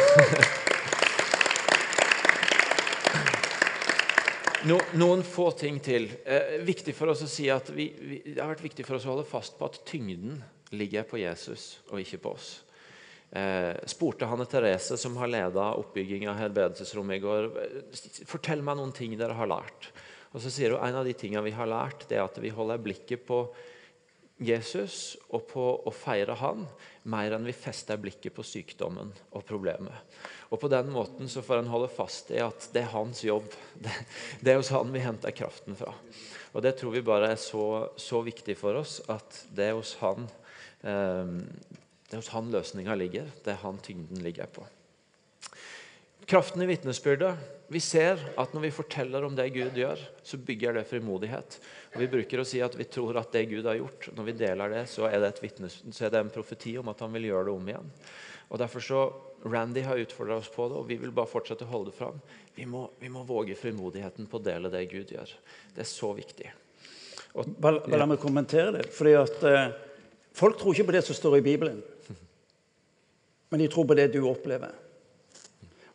No, 4.67 4.81
noen 4.99 5.21
få 5.23 5.53
ting 5.55 5.77
til. 5.85 6.09
Eh, 6.27 6.57
viktig 6.67 6.91
for 6.97 7.13
oss 7.13 7.21
å 7.23 7.29
si 7.31 7.47
at 7.53 7.69
vi, 7.71 7.93
vi, 7.95 8.17
Det 8.27 8.41
har 8.41 8.51
vært 8.51 8.65
viktig 8.65 8.85
for 8.89 8.99
oss 8.99 9.07
å 9.07 9.13
holde 9.13 9.29
fast 9.29 9.55
på 9.61 9.69
at 9.69 9.79
tyngden 9.87 10.41
ligger 10.75 11.07
på 11.09 11.21
Jesus 11.21 11.77
og 11.93 12.03
ikke 12.03 12.19
på 12.25 12.33
oss 12.35 12.49
spurte 13.85 14.25
Hanne 14.25 14.47
Therese, 14.49 14.97
som 14.97 15.17
har 15.21 15.29
leda 15.29 15.67
oppbygging 15.77 16.23
av 16.31 16.39
helbredelsesrommet 16.41 17.19
i 17.19 17.25
går, 17.25 17.49
fortell 18.25 18.63
meg 18.65 18.79
noen 18.79 18.95
ting 18.97 19.17
dere 19.21 19.37
har 19.37 19.51
lært. 19.51 19.91
Og 20.33 20.41
så 20.41 20.53
sier 20.53 20.73
hun 20.75 20.85
En 20.85 21.01
av 21.01 21.09
de 21.09 21.13
tingene 21.17 21.45
vi 21.45 21.57
har 21.57 21.69
lært, 21.69 22.07
det 22.09 22.17
er 22.19 22.25
at 22.25 22.39
vi 22.41 22.53
holder 22.53 22.81
blikket 22.81 23.27
på 23.29 23.43
Jesus 24.39 25.17
og 25.35 25.49
på 25.51 25.63
å 25.89 25.91
feire 25.91 26.37
han, 26.39 26.63
mer 27.11 27.35
enn 27.35 27.47
vi 27.49 27.55
fester 27.57 27.99
blikket 27.99 28.37
på 28.37 28.45
sykdommen 28.47 29.11
og 29.35 29.43
problemet. 29.49 30.15
Og 30.53 30.61
På 30.63 30.71
den 30.71 30.93
måten 30.95 31.29
så 31.29 31.43
får 31.43 31.63
en 31.63 31.73
holde 31.73 31.91
fast 31.91 32.31
i 32.31 32.39
at 32.45 32.69
det 32.73 32.85
er 32.85 32.93
hans 32.95 33.25
jobb. 33.25 33.49
Det, 33.83 33.95
det 34.41 34.53
er 34.53 34.61
hos 34.61 34.73
han 34.75 34.95
vi 34.95 35.03
henter 35.03 35.35
kraften 35.35 35.77
fra. 35.79 35.93
Og 36.55 36.63
Det 36.63 36.77
tror 36.79 36.95
vi 36.95 37.05
bare 37.05 37.33
er 37.35 37.41
så, 37.41 37.89
så 37.99 38.23
viktig 38.23 38.57
for 38.59 38.79
oss 38.79 39.01
at 39.11 39.43
det 39.55 39.71
er 39.71 39.77
hos 39.79 39.97
han 40.01 40.29
eh, 40.87 41.35
det 42.09 42.17
er 42.17 42.23
hos 42.23 42.33
han 42.33 42.49
løsninga 42.53 42.97
ligger. 42.97 43.29
Det 43.45 43.53
er 43.53 43.63
han 43.63 43.79
tyngden 43.85 44.23
ligger 44.25 44.49
på. 44.53 44.65
Kraften 46.29 46.63
i 46.65 46.69
vitnesbyrdet. 46.69 47.37
Vi 47.73 47.81
ser 47.81 48.21
at 48.41 48.53
når 48.53 48.67
vi 48.67 48.71
forteller 48.73 49.25
om 49.25 49.37
det 49.37 49.47
Gud 49.53 49.77
gjør, 49.77 50.01
så 50.25 50.41
bygger 50.41 50.77
det 50.77 50.87
frimodighet. 50.89 51.59
Og 51.95 52.01
Vi 52.01 52.09
bruker 52.13 52.41
å 52.41 52.47
si 52.49 52.61
at 52.65 52.77
vi 52.77 52.85
tror 52.89 53.17
at 53.21 53.33
det 53.33 53.47
Gud 53.49 53.69
har 53.69 53.77
gjort, 53.77 54.09
når 54.17 54.27
vi 54.27 54.35
deler 54.41 54.73
det, 54.73 54.83
så 54.89 55.07
er 55.09 55.21
det, 55.25 55.35
vitnes, 55.41 55.79
så 55.93 56.05
er 56.05 56.13
det 56.13 56.21
en 56.21 56.33
profeti 56.33 56.75
om 56.81 56.89
at 56.93 57.01
han 57.05 57.13
vil 57.17 57.29
gjøre 57.31 57.49
det 57.49 57.57
om 57.57 57.73
igjen. 57.73 57.91
Og 58.49 58.61
Derfor 58.61 58.85
så 58.85 59.03
Randy 59.45 59.85
har 59.85 60.01
utfordra 60.01 60.37
oss 60.41 60.49
på 60.53 60.69
det, 60.69 60.77
og 60.81 60.89
vi 60.89 60.97
vil 61.01 61.13
bare 61.17 61.31
fortsette 61.31 61.65
å 61.65 61.73
holde 61.73 61.93
det 61.93 61.99
fram. 61.99 62.21
Vi 62.57 62.65
må, 62.69 62.87
vi 63.01 63.13
må 63.13 63.25
våge 63.29 63.57
frimodigheten 63.57 64.29
på 64.29 64.41
å 64.41 64.47
dele 64.49 64.73
det 64.73 64.85
Gud 64.91 65.13
gjør. 65.13 65.33
Det 65.77 65.85
er 65.85 65.89
så 65.89 66.13
viktig. 66.17 66.49
Og, 67.39 67.45
bare, 67.57 67.85
bare 67.85 68.01
La 68.01 68.09
meg 68.09 68.21
kommentere 68.21 68.73
det. 68.79 68.89
fordi 68.93 69.15
at 69.17 69.45
eh, 69.47 69.69
Folk 70.39 70.59
tror 70.59 70.75
ikke 70.75 70.91
på 70.93 70.95
det 70.95 71.03
som 71.07 71.17
står 71.19 71.41
i 71.41 71.47
Bibelen 71.47 71.83
men 73.49 73.61
de 73.61 73.69
tror 73.69 73.85
på 73.85 73.97
det 73.97 74.13
du 74.13 74.23
opplever. 74.29 74.73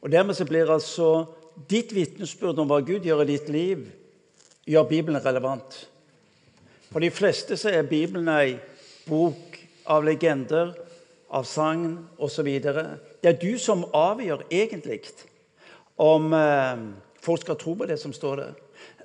Og 0.01 0.12
Dermed 0.12 0.36
så 0.36 0.45
blir 0.45 0.71
altså 0.71 1.25
ditt 1.69 1.93
vitnesbyrd 1.95 2.60
om 2.60 2.69
hva 2.69 2.82
Gud 2.84 3.06
gjør 3.06 3.23
i 3.23 3.34
ditt 3.36 3.49
liv, 3.53 3.86
gjør 4.65 4.89
Bibelen 4.89 5.21
relevant. 5.23 5.77
For 6.91 7.03
de 7.03 7.12
fleste 7.13 7.58
så 7.58 7.71
er 7.73 7.88
Bibelen 7.89 8.29
ei 8.29 8.58
bok 9.08 9.58
av 9.89 10.03
legender, 10.06 10.73
av 11.34 11.45
sagn 11.49 11.95
osv. 12.21 12.49
Det 12.62 13.29
er 13.29 13.39
du 13.41 13.56
som 13.62 13.86
avgjør 13.95 14.45
egentlig 14.53 15.01
om 15.97 16.34
eh, 16.38 16.84
folk 17.21 17.41
skal 17.41 17.58
tro 17.58 17.73
på 17.77 17.88
det 17.89 17.97
som 18.01 18.13
står 18.13 18.41
der. 18.41 18.53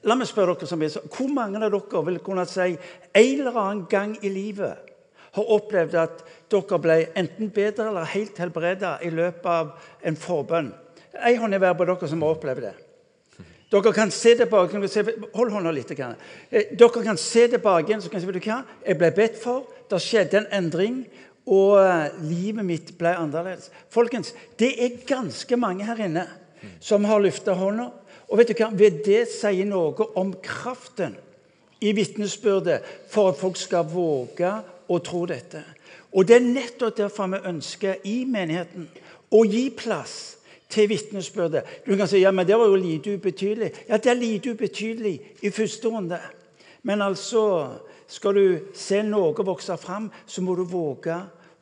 La 0.05 0.15
meg 0.15 0.29
spørre 0.29 0.55
dere 0.55 0.69
som 0.69 0.81
vil, 0.81 0.93
Hvor 0.93 1.31
mange 1.33 1.59
av 1.59 1.73
dere 1.73 2.05
vil 2.07 2.21
kunne 2.25 2.45
si 2.49 2.75
en 2.77 3.41
eller 3.41 3.57
annen 3.57 3.87
gang 3.91 4.15
i 4.23 4.31
livet 4.33 4.88
har 5.37 5.55
opplevd 5.55 5.95
at 6.01 6.25
dere 6.51 6.81
ble 6.83 6.99
enten 7.19 7.53
bedre 7.55 7.89
eller 7.91 8.13
helt 8.15 8.39
helbreda 8.41 8.97
i 9.05 9.11
løpet 9.13 9.49
av 9.53 9.73
en 10.07 10.19
forbønn. 10.19 10.73
Ei 11.25 11.37
hånd 11.39 11.55
i 11.57 11.61
hver 11.61 11.77
på 11.77 11.87
dere 11.89 12.11
som 12.11 12.23
har 12.25 12.37
opplevd 12.37 12.69
det. 12.69 12.75
Dere 13.69 13.93
kan 13.93 14.11
se 14.11 14.33
tilbake 14.37 14.81
Hold 15.35 15.53
hånda 15.53 15.73
litt. 15.73 15.91
Eh, 15.93 16.73
dere 16.73 17.05
kan 17.05 17.21
se 17.21 17.49
tilbake 17.49 17.91
igjen 17.91 18.03
så 18.03 18.11
kan 18.11 18.21
si, 18.21 18.27
vet 18.27 18.47
hva? 18.47 18.63
Jeg 18.87 18.99
ble 18.99 19.11
bedt 19.17 19.37
for, 19.43 19.67
det 19.91 20.01
skjedde 20.01 20.41
en 20.41 20.51
endring, 20.63 21.03
og 21.49 21.77
eh, 21.83 22.17
livet 22.25 22.65
mitt 22.65 22.95
ble 22.99 23.13
annerledes. 23.17 23.71
Folkens, 23.93 24.33
det 24.61 24.73
er 24.81 25.01
ganske 25.09 25.57
mange 25.61 25.85
her 25.85 26.01
inne 26.01 26.25
som 26.81 27.05
har 27.09 27.21
løfta 27.21 27.55
hånda. 27.57 27.91
Og 28.29 28.41
vet 28.41 28.53
du 28.53 28.57
hva? 28.59 28.71
Ved 28.77 29.03
det 29.05 29.27
sier 29.33 29.69
noe 29.69 30.09
om 30.21 30.33
kraften 30.45 31.17
i 31.81 31.93
vitnesbyrdet 31.97 32.83
for 33.13 33.33
at 33.33 33.41
folk 33.41 33.57
skal 33.61 33.87
våge 33.89 34.51
å 34.89 34.99
tro 35.05 35.25
dette. 35.27 35.63
Og 36.13 36.27
Det 36.29 36.37
er 36.37 36.45
nettopp 36.45 36.97
derfor 36.97 37.27
vi 37.27 37.45
ønsker 37.45 38.05
i 38.05 38.25
menigheten 38.25 38.89
å 39.31 39.45
gi 39.45 39.69
plass 39.71 40.39
til 40.69 40.89
vitnesbyrdet. 40.89 41.85
Du 41.87 41.97
kan 41.97 42.09
si 42.09 42.23
ja, 42.23 42.33
men 42.33 42.47
det 42.47 42.57
var 42.59 42.69
jo 42.69 42.81
lite 42.81 43.15
ubetydelig. 43.17 43.73
Ja, 43.89 43.97
det 43.97 44.11
er 44.11 44.21
lite 44.21 44.53
ubetydelig 44.53 45.21
i 45.43 45.51
første 45.51 45.89
runde. 45.89 46.21
Men 46.83 47.03
altså, 47.03 47.69
skal 48.09 48.35
du 48.35 48.59
se 48.75 49.03
noe 49.03 49.45
vokse 49.45 49.77
fram, 49.77 50.11
så 50.27 50.43
må 50.43 50.55
du 50.57 50.65
våge 50.65 51.17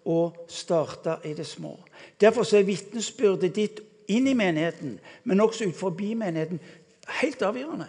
å 0.06 0.20
starte 0.48 1.18
i 1.26 1.34
det 1.34 1.46
små. 1.46 1.74
Derfor 2.20 2.46
er 2.54 2.66
vitnesbyrdet 2.66 3.54
ditt 3.54 3.80
inn 4.08 4.28
i 4.30 4.36
menigheten, 4.38 4.98
men 5.24 5.42
også 5.42 5.66
ut 5.66 5.78
forbi 5.78 6.14
menigheten, 6.14 6.60
helt 7.20 7.42
avgjørende. 7.42 7.88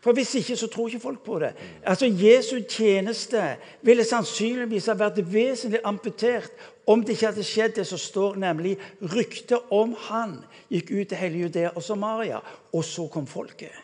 For 0.00 0.16
Hvis 0.16 0.34
ikke 0.34 0.56
så 0.56 0.66
tror 0.66 0.88
ikke 0.88 1.00
folk 1.00 1.22
på 1.24 1.38
det. 1.38 1.52
Altså, 1.84 2.06
Jesu 2.06 2.60
tjeneste 2.68 3.56
ville 3.82 4.04
sannsynligvis 4.04 4.86
ha 4.88 4.94
vært 4.96 5.20
vesentlig 5.32 5.80
amputert 5.84 6.52
om 6.86 7.04
det 7.04 7.14
ikke 7.14 7.26
hadde 7.26 7.44
skjedd 7.44 7.74
det 7.76 7.86
som 7.86 8.00
står, 8.00 8.38
nemlig 8.40 8.78
ryktet 9.12 9.68
om 9.70 9.92
han 10.08 10.38
gikk 10.72 10.90
ut 10.90 11.10
til 11.10 11.20
hele 11.20 11.44
Judea 11.44 11.74
og 11.74 11.84
Samaria. 11.84 12.40
Og 12.72 12.84
så 12.84 13.06
kom 13.12 13.28
folket. 13.28 13.76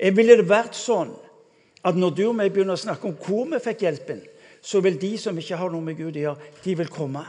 Eh, 0.00 0.16
ville 0.16 0.38
det 0.40 0.48
vært 0.48 0.74
sånn 0.78 1.12
at 1.84 1.96
når 1.96 2.16
du 2.16 2.24
og 2.30 2.40
jeg 2.42 2.54
begynner 2.54 2.78
å 2.78 2.80
snakke 2.80 3.08
om 3.10 3.18
hvor 3.20 3.44
vi 3.52 3.60
fikk 3.62 3.84
hjelpen, 3.84 4.24
så 4.62 4.80
vil 4.82 4.98
de 4.98 5.12
som 5.20 5.36
ikke 5.38 5.60
har 5.60 5.70
noe 5.70 5.84
med 5.84 5.98
Gud 6.00 6.16
å 6.16 6.24
gjøre, 6.24 6.50
de 6.64 6.74
vil 6.80 6.90
komme. 6.90 7.22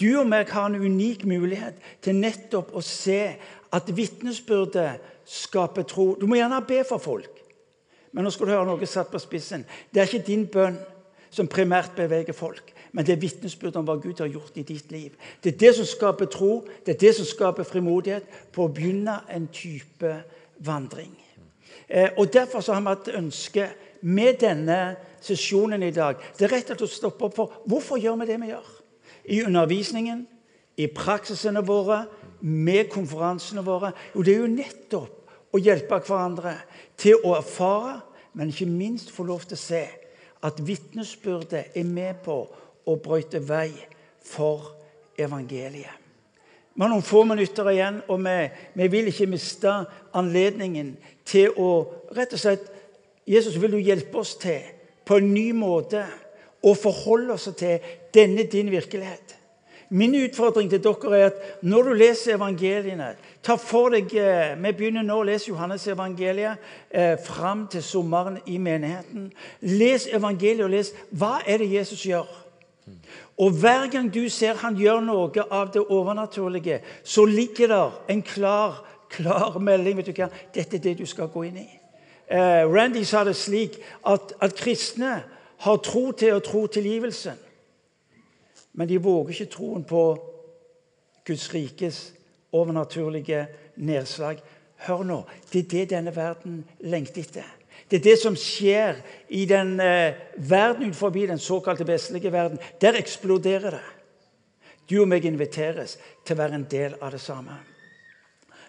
Du 0.00 0.08
og 0.18 0.26
meg 0.26 0.50
har 0.50 0.66
en 0.66 0.80
unik 0.82 1.24
mulighet 1.30 1.78
til 2.02 2.18
nettopp 2.18 2.72
å 2.74 2.82
se 2.82 3.36
at 3.74 3.90
vitnesbyrdet 3.96 5.00
skaper 5.26 5.86
tro. 5.88 6.12
Du 6.20 6.28
må 6.30 6.38
gjerne 6.38 6.62
be 6.66 6.82
for 6.86 7.02
folk, 7.02 7.42
men 8.12 8.24
nå 8.24 8.30
skal 8.30 8.46
du 8.46 8.54
høre 8.54 8.68
noe 8.68 8.88
satt 8.88 9.10
på 9.10 9.20
spissen. 9.22 9.64
Det 9.90 10.02
er 10.02 10.10
ikke 10.10 10.26
din 10.26 10.46
bønn 10.50 10.78
som 11.34 11.50
primært 11.50 11.96
beveger 11.96 12.36
folk, 12.36 12.70
men 12.94 13.06
det 13.06 13.16
er 13.16 13.22
vitnesbyrdet 13.24 13.80
om 13.80 13.88
hva 13.88 13.98
Gud 13.98 14.22
har 14.22 14.30
gjort 14.30 14.60
i 14.60 14.66
ditt 14.66 14.92
liv. 14.94 15.16
Det 15.42 15.54
er 15.54 15.58
det 15.64 15.72
som 15.80 15.88
skaper 15.88 16.30
tro, 16.30 16.60
det 16.86 16.94
er 16.94 17.00
det 17.02 17.14
som 17.16 17.26
skaper 17.26 17.66
frimodighet 17.66 18.28
på 18.54 18.66
å 18.68 18.72
begynne 18.72 19.18
en 19.34 19.48
type 19.50 20.12
vandring. 20.62 21.10
Eh, 21.88 22.14
og 22.16 22.30
Derfor 22.32 22.62
så 22.62 22.76
har 22.76 22.84
vi 22.84 22.94
hatt 22.94 23.10
ønske 23.18 23.66
med 24.04 24.38
denne 24.40 24.78
sesjonen 25.24 25.82
i 25.82 25.92
dag 25.94 26.20
det 26.36 26.46
er 26.46 26.52
rett 26.52 26.70
og 26.70 26.76
slett 26.76 26.84
å 26.84 26.90
stoppe 26.92 27.28
opp 27.28 27.36
for 27.38 27.60
hvorfor 27.70 28.00
gjør 28.00 28.18
vi 28.20 28.28
det 28.28 28.38
vi 28.42 28.50
gjør. 28.52 28.70
I 29.24 29.40
undervisningen, 29.48 30.26
i 30.76 30.86
praksisene 30.92 31.62
våre, 31.64 32.04
med 32.44 32.90
konferansene 32.92 33.64
våre? 33.64 33.92
Jo, 34.14 34.22
det 34.22 34.34
er 34.34 34.42
jo 34.42 34.52
nettopp 34.52 35.54
å 35.54 35.60
hjelpe 35.62 36.00
hverandre 36.04 36.56
til 37.00 37.20
å 37.24 37.36
erfare, 37.38 38.00
men 38.34 38.50
ikke 38.50 38.68
minst 38.68 39.12
få 39.14 39.26
lov 39.26 39.46
til 39.46 39.56
å 39.56 39.64
se 39.64 39.84
at 40.44 40.60
vitnesbyrdet 40.60 41.76
er 41.76 41.86
med 41.88 42.20
på 42.24 42.38
å 42.84 42.96
brøyte 43.00 43.40
vei 43.40 43.70
for 44.24 44.74
evangeliet. 45.18 46.00
Vi 46.74 46.82
har 46.82 46.90
noen 46.90 47.06
få 47.06 47.22
minutter 47.22 47.68
igjen, 47.70 48.00
og 48.10 48.18
vi, 48.24 48.38
vi, 48.74 48.88
vil 48.90 49.08
ikke 49.08 49.30
miste 49.30 49.72
anledningen 50.18 50.96
til 51.24 51.54
å 51.54 51.68
rett 52.16 52.34
og 52.34 52.42
slett 52.42 52.66
Jesus, 53.24 53.54
vil 53.56 53.76
du 53.76 53.78
hjelpe 53.80 54.18
oss 54.20 54.34
til 54.36 54.66
på 55.06 55.16
en 55.20 55.30
ny 55.32 55.46
måte 55.56 56.02
å 56.64 56.74
forholde 56.76 57.36
oss 57.38 57.46
til 57.56 57.78
denne 58.12 58.44
din 58.50 58.72
virkelighet? 58.74 59.36
Min 59.94 60.14
utfordring 60.18 60.70
til 60.70 60.80
dere 60.82 61.18
er 61.18 61.26
at 61.28 61.62
når 61.62 61.82
du 61.86 61.92
leser 61.94 62.34
evangeliene 62.34 63.12
ta 63.46 63.54
for 63.54 63.92
deg, 63.94 64.10
eh, 64.18 64.56
Vi 64.58 64.72
begynner 64.72 65.04
nå 65.06 65.20
å 65.20 65.26
lese 65.26 65.52
Johannes 65.52 65.86
evangeliet 65.86 66.58
eh, 66.90 67.14
fram 67.18 67.68
til 67.68 67.82
sommeren 67.82 68.40
i 68.46 68.58
menigheten. 68.58 69.32
Les 69.60 70.08
evangeliet 70.10 70.64
og 70.64 70.70
les 70.70 70.90
hva 71.10 71.38
er 71.46 71.58
det 71.58 71.70
Jesus 71.70 72.02
gjør. 72.02 72.26
Og 73.38 73.50
Hver 73.50 73.86
gang 73.90 74.10
du 74.14 74.28
ser 74.28 74.54
han 74.54 74.74
gjør 74.76 75.00
noe 75.00 75.46
av 75.50 75.70
det 75.72 75.86
overnaturlige, 75.86 76.80
så 77.04 77.24
ligger 77.24 77.68
der 77.68 78.02
en 78.08 78.22
klar, 78.22 78.84
klar 79.08 79.58
melding. 79.58 79.96
vet 79.96 80.06
du 80.06 80.12
hva? 80.12 80.28
Dette 80.54 80.76
er 80.76 80.80
det 80.80 80.98
du 80.98 81.06
skal 81.06 81.28
gå 81.28 81.42
inn 81.42 81.56
i. 81.62 81.68
Eh, 82.30 82.66
Randy 82.66 83.04
sa 83.04 83.24
det 83.24 83.36
slik 83.36 83.78
at, 84.06 84.32
at 84.40 84.54
kristne 84.54 85.22
har 85.58 85.76
tro 85.76 86.10
til 86.12 86.34
å 86.34 86.42
tro 86.42 86.66
tilgivelsen. 86.66 87.43
Men 88.74 88.88
de 88.88 88.98
våger 89.02 89.30
ikke 89.30 89.52
troen 89.52 89.84
på 89.86 90.04
Guds 91.26 91.46
rikes 91.54 92.12
overnaturlige 92.52 93.46
nedslag. 93.76 94.38
Hør 94.86 95.02
nå, 95.02 95.20
det 95.52 95.64
er 95.64 95.68
det 95.70 95.90
denne 95.90 96.14
verden 96.16 96.64
lengter 96.80 97.22
etter. 97.22 97.50
Det 97.90 98.00
er 98.00 98.04
det 98.04 98.16
som 98.18 98.36
skjer 98.38 98.98
i 99.28 99.44
den 99.46 99.76
eh, 99.80 100.16
verden 100.36 100.88
utenfor 100.88 101.10
den 101.10 101.38
såkalte 101.38 101.86
vestlige 101.86 102.32
verden. 102.32 102.58
Der 102.80 102.96
eksploderer 102.98 103.70
det. 103.70 103.84
Du 104.90 105.00
og 105.00 105.08
meg 105.08 105.24
inviteres 105.24 105.96
til 106.26 106.36
å 106.36 106.42
være 106.42 106.58
en 106.58 106.66
del 106.70 106.96
av 107.00 107.14
det 107.14 107.20
samme. 107.20 107.56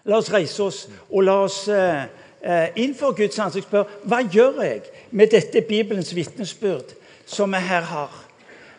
La 0.06 0.20
oss 0.20 0.30
reise 0.32 0.62
oss 0.62 0.84
og 1.10 1.24
la 1.26 1.40
oss 1.44 1.66
eh, 1.68 2.06
eh 2.42 2.68
innenfor 2.76 3.16
Guds 3.16 3.38
ansikt 3.38 3.66
spørre 3.66 4.06
hva 4.06 4.22
gjør 4.22 4.62
jeg 4.62 4.82
med 5.10 5.32
dette 5.34 5.60
Bibelens 5.68 6.14
vitnesbyrd 6.14 6.94
som 7.26 7.52
vi 7.52 7.58
her 7.58 7.82
har. 7.82 8.12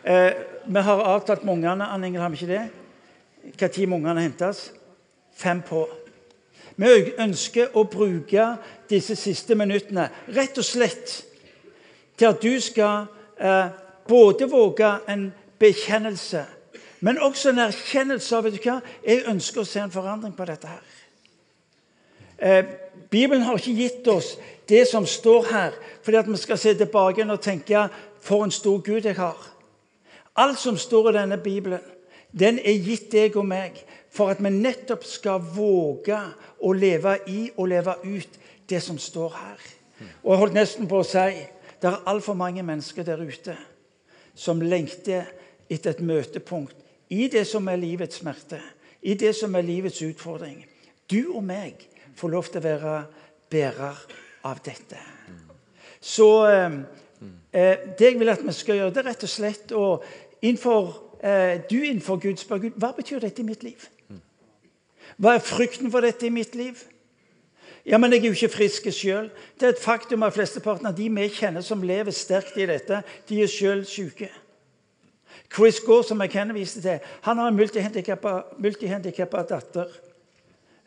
Eh, 0.04 0.32
vi 0.68 0.80
har 0.80 1.02
avtalt 1.02 1.44
med 1.44 1.52
ungene, 1.52 1.86
Ann 1.86 2.04
Ingel, 2.04 2.20
har 2.20 2.28
vi 2.28 2.36
ikke 2.36 2.52
det? 2.52 2.68
Når 3.60 3.86
må 3.86 3.96
ungene 3.96 4.20
hentes? 4.20 4.72
Fem 5.32 5.62
på. 5.62 5.86
Vi 6.76 7.14
ønsker 7.18 7.72
å 7.74 7.86
bruke 7.88 8.44
disse 8.90 9.16
siste 9.16 9.56
minuttene 9.58 10.08
rett 10.34 10.58
og 10.58 10.66
slett 10.66 11.14
til 12.18 12.28
at 12.28 12.42
du 12.42 12.60
skal 12.60 13.08
eh, 13.40 13.72
både 14.08 14.48
våge 14.50 14.92
en 15.08 15.28
bekjennelse, 15.58 16.44
men 17.00 17.18
også 17.22 17.50
en 17.52 17.64
erkjennelse 17.64 18.36
av 18.36 18.44
vet 18.44 18.58
du 18.58 18.62
hva, 18.68 18.80
Jeg 19.06 19.26
ønsker 19.30 19.62
å 19.62 19.66
se 19.66 19.80
en 19.80 19.94
forandring 19.94 20.34
på 20.36 20.46
dette 20.46 20.68
her. 20.68 20.86
Eh, 22.38 22.64
Bibelen 23.10 23.42
har 23.42 23.58
ikke 23.58 23.78
gitt 23.78 24.08
oss 24.08 24.36
det 24.68 24.84
som 24.88 25.06
står 25.06 25.52
her, 25.52 25.78
fordi 26.02 26.18
at 26.18 26.28
vi 26.28 26.36
skal 26.36 26.58
se 26.58 26.74
tilbake 26.74 27.24
og 27.24 27.40
tenke 27.40 27.88
for 28.20 28.44
en 28.44 28.50
stor 28.50 28.82
Gud 28.84 29.06
jeg 29.06 29.16
har. 29.16 29.57
Alt 30.38 30.60
som 30.62 30.76
står 30.78 31.10
i 31.10 31.16
denne 31.18 31.38
Bibelen, 31.42 31.82
den 32.38 32.58
er 32.58 32.76
gitt 32.84 33.08
deg 33.12 33.36
og 33.40 33.46
meg 33.48 33.80
for 34.12 34.30
at 34.30 34.42
vi 34.42 34.52
nettopp 34.52 35.04
skal 35.06 35.42
våge 35.42 36.18
å 36.62 36.72
leve 36.76 37.16
i 37.26 37.48
og 37.56 37.70
leve 37.72 37.96
ut 38.04 38.38
det 38.68 38.80
som 38.84 38.98
står 39.00 39.34
her. 39.34 39.64
Og 40.22 40.32
jeg 40.32 40.40
holdt 40.42 40.58
nesten 40.58 40.88
på 40.90 41.00
å 41.00 41.06
si 41.06 41.40
det 41.78 41.90
er 41.90 42.06
altfor 42.10 42.34
mange 42.38 42.62
mennesker 42.66 43.06
der 43.06 43.22
ute 43.22 43.54
som 44.38 44.62
lengter 44.62 45.26
etter 45.70 45.94
et 45.94 46.02
møtepunkt 46.02 46.76
i 47.14 47.28
det 47.32 47.44
som 47.48 47.66
er 47.70 47.80
livets 47.80 48.20
smerte, 48.20 48.58
i 49.02 49.14
det 49.14 49.32
som 49.36 49.54
er 49.56 49.66
livets 49.66 50.00
utfordring. 50.04 50.60
Du 51.08 51.32
og 51.34 51.42
meg 51.46 51.86
får 52.18 52.32
lov 52.34 52.50
til 52.50 52.60
å 52.60 52.66
være 52.66 52.96
bærer 53.50 54.00
av 54.46 54.60
dette. 54.64 54.98
Så 56.00 56.28
eh, 56.46 56.80
eh 57.52 57.86
det 57.98 58.10
jeg 58.12 58.18
vil 58.18 58.30
at 58.30 58.44
vi 58.44 58.52
skal 58.52 58.76
gjøre, 58.76 58.94
det 58.94 59.02
er 59.02 59.08
rett 59.10 59.24
og 59.24 59.32
slett 59.32 59.72
å 59.72 59.86
innenfor, 60.42 60.94
eh, 61.22 61.60
du 61.70 61.82
innenfor 61.82 62.16
Gud 62.16 62.36
spør 62.36 62.58
Gud 62.58 62.78
hva 62.78 62.92
betyr 62.96 63.20
dette 63.20 63.42
i 63.42 63.46
mitt 63.46 63.62
liv. 63.62 63.88
Hva 65.18 65.34
er 65.34 65.42
frykten 65.42 65.90
for 65.90 66.00
dette 66.00 66.26
i 66.26 66.30
mitt 66.30 66.54
liv? 66.54 66.78
Ja, 67.86 67.98
men 67.98 68.12
jeg 68.12 68.20
er 68.20 68.28
jo 68.28 68.36
ikke 68.36 68.56
frisk 68.56 68.90
sjøl. 68.92 69.30
Det 69.60 69.66
er 69.66 69.72
et 69.72 69.82
faktum 69.82 70.22
at 70.22 70.34
flesteparten 70.36 70.86
av 70.86 70.96
de 70.96 71.08
vi 71.08 71.28
kjenner 71.32 71.64
som 71.64 71.82
lever 71.82 72.12
sterkt 72.12 72.58
i 72.60 72.66
dette, 72.68 73.02
de 73.28 73.42
er 73.42 73.48
sjøl 73.50 73.86
syke. 73.88 74.28
Chris 75.54 75.80
Gore, 75.80 76.04
som 76.04 76.20
jeg 76.20 76.34
kjenner, 76.34 76.54
viste 76.54 76.82
til, 76.84 76.98
han 77.24 77.38
har 77.38 77.48
en 77.48 77.56
multihandikappa 77.56 79.42
datter 79.48 79.88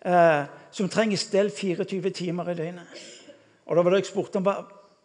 eh, 0.05 0.43
som 0.71 0.89
trenger 0.89 1.17
stell 1.17 1.49
24 1.49 2.13
timer 2.13 2.51
i 2.51 2.55
døgnet. 2.59 3.01
Og 3.65 3.75
Da 3.75 3.81
var 3.81 3.91
det 3.91 4.03
jeg 4.03 4.11
spurte 4.11 4.37
om 4.37 4.47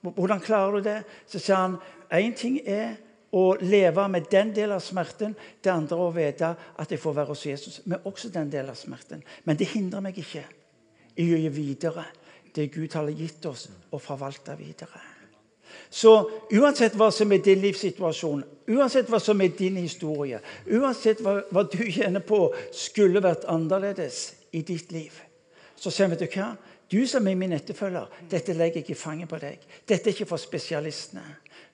hvordan 0.03 0.41
klarer 0.41 0.77
du 0.77 0.85
det. 0.85 1.03
Så 1.27 1.39
sa 1.39 1.55
han 1.55 1.77
én 2.13 2.37
ting 2.37 2.61
er 2.67 2.97
å 3.33 3.57
leve 3.61 4.07
med 4.09 4.29
den 4.31 4.53
delen 4.55 4.77
av 4.77 4.85
smerten. 4.85 5.35
Det 5.63 5.73
andre 5.73 5.99
å 5.99 6.13
vite 6.15 6.53
at 6.79 6.93
jeg 6.93 7.03
får 7.03 7.17
være 7.17 7.33
hos 7.33 7.47
Jesus 7.47 7.81
med 7.87 8.07
også 8.07 8.31
den 8.35 8.53
delen 8.53 8.71
av 8.71 8.79
smerten. 8.79 9.25
Men 9.45 9.59
det 9.59 9.73
hindrer 9.73 10.05
meg 10.05 10.19
ikke 10.23 10.45
i 11.17 11.27
å 11.33 11.41
gi 11.41 11.51
videre 11.53 12.07
det 12.57 12.71
Gud 12.73 12.95
har 12.97 13.11
gitt 13.13 13.45
oss, 13.47 13.67
og 13.93 14.01
forvalte 14.01 14.55
videre. 14.57 15.03
Så 15.91 16.13
uansett 16.57 16.97
hva 16.97 17.11
som 17.13 17.33
er 17.33 17.43
din 17.45 17.61
livssituasjon, 17.61 18.43
uansett 18.73 19.11
hva 19.13 19.21
som 19.21 19.41
er 19.45 19.53
din 19.59 19.77
historie, 19.77 20.41
uansett 20.73 21.21
hva, 21.25 21.39
hva 21.53 21.67
du 21.69 21.83
kjenner 21.85 22.25
på 22.25 22.49
skulle 22.75 23.23
vært 23.23 23.45
annerledes 23.53 24.23
i 24.57 24.65
ditt 24.65 24.93
liv, 24.95 25.13
så 25.77 25.93
sier 25.93 26.09
vi 26.15 26.31
hva? 26.33 26.55
Du 26.93 27.01
som 27.07 27.27
er 27.27 27.35
min 27.35 27.53
etterfølger, 27.57 28.07
dette 28.31 28.55
legger 28.55 28.83
jeg 28.83 28.95
i 28.95 28.99
fanget 28.99 29.29
på 29.29 29.41
deg. 29.43 29.59
Dette 29.89 30.11
er 30.11 30.15
ikke 30.15 30.29
for 30.31 30.39
spesialistene. 30.39 31.25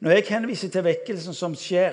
Når 0.01 0.17
jeg 0.17 0.29
henviser 0.31 0.73
til 0.73 0.85
vekkelsen 0.87 1.37
som 1.37 1.57
skjer 1.59 1.93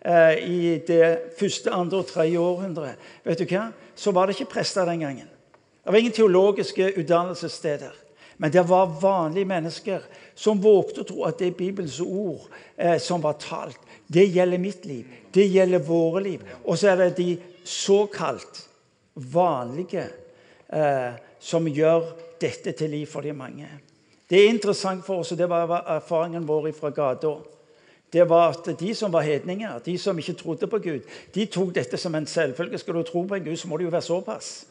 eh, 0.00 0.40
i 0.40 0.78
det 0.86 1.34
første, 1.38 1.70
andre 1.70 2.00
og 2.00 2.08
tredje 2.08 2.40
århundret, 2.40 3.10
vet 3.24 3.42
du 3.42 3.44
hva? 3.50 3.68
så 3.94 4.10
var 4.10 4.26
det 4.26 4.38
ikke 4.38 4.54
prester 4.56 4.88
den 4.88 5.04
gangen. 5.04 5.28
Det 5.84 5.92
var 5.92 6.00
ingen 6.00 6.16
teologiske 6.16 6.88
utdannelsessteder. 6.96 7.92
Men 8.36 8.52
det 8.52 8.64
var 8.68 8.96
vanlige 9.00 9.46
mennesker 9.46 10.06
som 10.34 10.62
vågte 10.62 11.04
å 11.04 11.06
tro 11.06 11.26
at 11.28 11.38
det 11.38 11.52
er 11.52 11.58
Bibelens 11.58 12.00
ord 12.02 12.48
eh, 12.76 12.96
som 12.98 13.22
var 13.22 13.36
talt. 13.38 13.78
Det 14.06 14.24
gjelder 14.26 14.58
mitt 14.58 14.88
liv. 14.88 15.06
Det 15.34 15.46
gjelder 15.46 15.84
våre 15.84 16.24
liv. 16.24 16.42
Og 16.64 16.78
så 16.78 16.90
er 16.90 17.04
det 17.04 17.16
de 17.20 17.36
såkalt 17.64 18.64
vanlige 19.14 20.08
eh, 20.72 21.14
som 21.38 21.68
gjør 21.68 22.08
dette 22.44 22.74
til 22.76 22.92
liv 22.92 23.08
for 23.10 23.24
de 23.24 23.32
mange. 23.32 23.68
Det 24.30 24.40
er 24.40 24.52
interessant 24.52 25.04
for 25.04 25.22
oss, 25.22 25.32
og 25.32 25.38
det 25.38 25.48
var 25.50 25.72
erfaringen 25.96 26.46
vår 26.48 26.70
fra 26.76 26.90
gata. 26.94 27.34
Det 28.12 28.28
var 28.28 28.54
at 28.54 28.68
de 28.80 28.94
som 28.94 29.12
var 29.12 29.26
hedninger, 29.26 29.78
de 29.84 29.96
som 29.98 30.18
ikke 30.18 30.36
trodde 30.38 30.66
på 30.70 30.78
Gud, 30.78 31.00
de 31.34 31.46
tok 31.46 31.74
dette 31.74 31.98
som 31.98 32.14
en 32.14 32.26
selvfølge. 32.26 32.78
Skal 32.78 32.94
du 32.94 33.02
tro 33.02 33.24
på 33.26 33.34
en 33.34 33.44
Gud, 33.44 33.56
så 33.56 33.68
må 33.68 33.76
det 33.76 33.88
jo 33.88 33.90
være 33.90 34.02
såpass. 34.06 34.66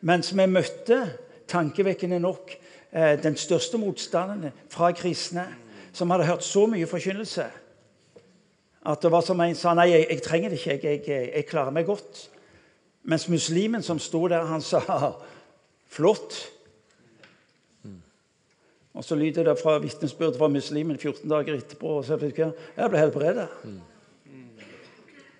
Mens 0.00 0.30
vi 0.36 0.46
møtte, 0.46 1.00
tankevekkende 1.48 2.20
nok, 2.20 2.54
eh, 2.92 3.22
den 3.22 3.36
største 3.36 3.78
motstanden 3.78 4.52
fra 4.70 4.92
kristne, 4.92 5.46
som 5.92 6.10
hadde 6.10 6.26
hørt 6.26 6.44
så 6.44 6.66
mye 6.66 6.86
forkynnelse 6.86 7.44
at 8.84 9.02
det 9.02 9.10
var 9.12 9.20
som 9.24 9.40
en 9.40 9.56
sa 9.56 9.72
nei, 9.76 9.88
jeg, 9.94 10.06
jeg 10.10 10.22
trenger 10.24 10.52
det 10.52 10.58
ikke, 10.60 10.74
jeg, 10.88 11.02
jeg, 11.08 11.28
jeg 11.34 11.46
klarer 11.48 11.72
meg 11.72 11.86
godt. 11.88 12.26
Mens 13.08 13.28
muslimen 13.32 13.84
som 13.84 14.00
sto 14.00 14.26
der, 14.28 14.44
han 14.48 14.64
sa 14.64 14.80
flott. 15.94 16.36
Og 18.94 19.04
så 19.04 19.16
lyder 19.18 19.48
det 19.48 19.56
fra 19.58 19.78
vitnesbyrd 19.82 20.38
fra 20.38 20.48
muslimen 20.48 20.98
14 20.98 21.30
dager 21.30 21.56
etterpå. 21.56 21.96
og 21.98 22.04
så 22.04 22.18
fikk 22.18 22.38
Jeg 22.38 22.52
Jeg 22.76 22.90
ble 22.90 22.98
helbredet. 22.98 23.48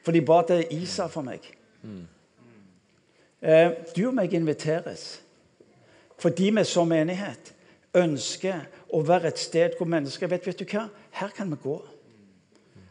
For 0.02 0.12
de 0.12 0.20
ba 0.20 0.42
til 0.46 0.66
Isa 0.70 1.06
for 1.06 1.22
meg. 1.22 1.40
Eh, 3.42 3.70
du 3.96 4.08
og 4.08 4.14
meg 4.14 4.32
inviteres 4.34 5.20
fordi 6.18 6.50
vi 6.50 6.62
som 6.64 6.88
menighet 6.88 7.50
ønsker 7.94 8.62
å 8.94 9.02
være 9.04 9.28
et 9.28 9.38
sted 9.38 9.74
hvor 9.76 9.86
mennesker 9.90 10.30
vet 10.30 10.46
vet 10.46 10.58
du 10.58 10.64
hva, 10.64 10.86
her 11.18 11.28
kan 11.36 11.50
vi 11.50 11.58
gå. 11.60 11.74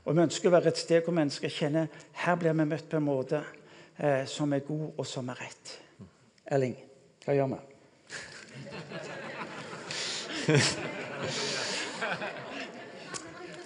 Og 0.05 0.15
vi 0.15 0.21
ønsker 0.21 0.49
å 0.49 0.53
være 0.53 0.69
et 0.69 0.77
sted 0.77 1.01
hvor 1.01 1.15
mennesker 1.15 1.49
kjenner 1.49 1.87
her 2.11 2.35
blir 2.35 2.53
vi 2.53 2.65
møtt 2.67 2.89
på 2.91 2.99
en 2.99 3.07
måte 3.07 3.39
eh, 3.97 4.25
som 4.29 4.53
er 4.53 4.65
god, 4.67 4.91
og 4.97 5.07
som 5.07 5.31
er 5.31 5.39
rett. 5.39 5.73
Elling, 6.45 6.75
hva 7.23 7.33
gjør 7.37 7.47
vi? 7.53 7.59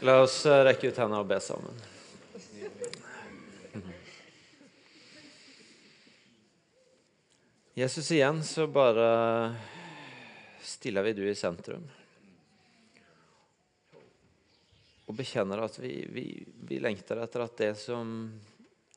La 0.05 0.19
oss 0.21 0.45
eh, 0.45 0.63
rekke 0.67 0.91
ut 0.91 0.99
hendene 1.01 1.21
og 1.23 1.29
be 1.29 1.39
sammen. 1.41 1.73
Jesus, 7.77 8.11
igjen 8.13 8.43
så 8.45 8.67
bare 8.69 9.55
stiller 10.61 11.05
vi 11.05 11.13
du 11.17 11.23
i 11.29 11.35
sentrum. 11.37 11.83
Og 15.07 15.17
bekjenner 15.17 15.61
at 15.65 15.77
vi, 15.81 16.05
vi, 16.09 16.45
vi 16.45 16.79
lengter 16.81 17.21
etter 17.21 17.45
at 17.45 17.57
det 17.57 17.73
som 17.81 18.31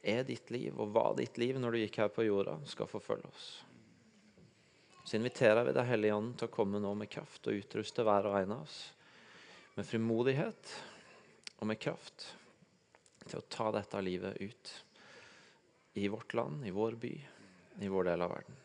er 0.01 0.25
ditt 0.29 0.49
liv 0.53 0.77
og 0.81 0.93
var 0.97 1.17
ditt 1.17 1.37
liv 1.41 1.61
når 1.61 1.77
du 1.77 1.83
gikk 1.83 2.01
her 2.05 2.13
på 2.13 2.25
jorda, 2.29 2.57
skal 2.69 2.89
forfølge 2.89 3.29
oss. 3.29 3.51
Så 5.11 5.17
inviterer 5.19 5.65
vi 5.67 5.73
Deg 5.75 5.89
Hellige 5.89 6.15
Ånd 6.15 6.37
til 6.39 6.47
å 6.47 6.53
komme 6.55 6.79
nå 6.79 6.93
med 6.95 7.09
kraft 7.11 7.49
og 7.51 7.57
utruste 7.59 8.05
hver 8.07 8.29
og 8.31 8.37
en 8.39 8.53
av 8.55 8.61
oss 8.63 8.77
med 9.75 9.89
frimodighet 9.89 10.75
og 11.57 11.67
med 11.67 11.81
kraft 11.83 12.29
til 13.25 13.41
å 13.41 13.49
ta 13.51 13.73
dette 13.75 14.03
livet 14.07 14.39
ut 14.39 14.71
i 15.99 16.07
vårt 16.15 16.37
land, 16.39 16.63
i 16.63 16.71
vår 16.71 16.95
by, 17.03 17.11
i 17.83 17.91
vår 17.91 18.07
del 18.07 18.23
av 18.23 18.37
verden. 18.37 18.61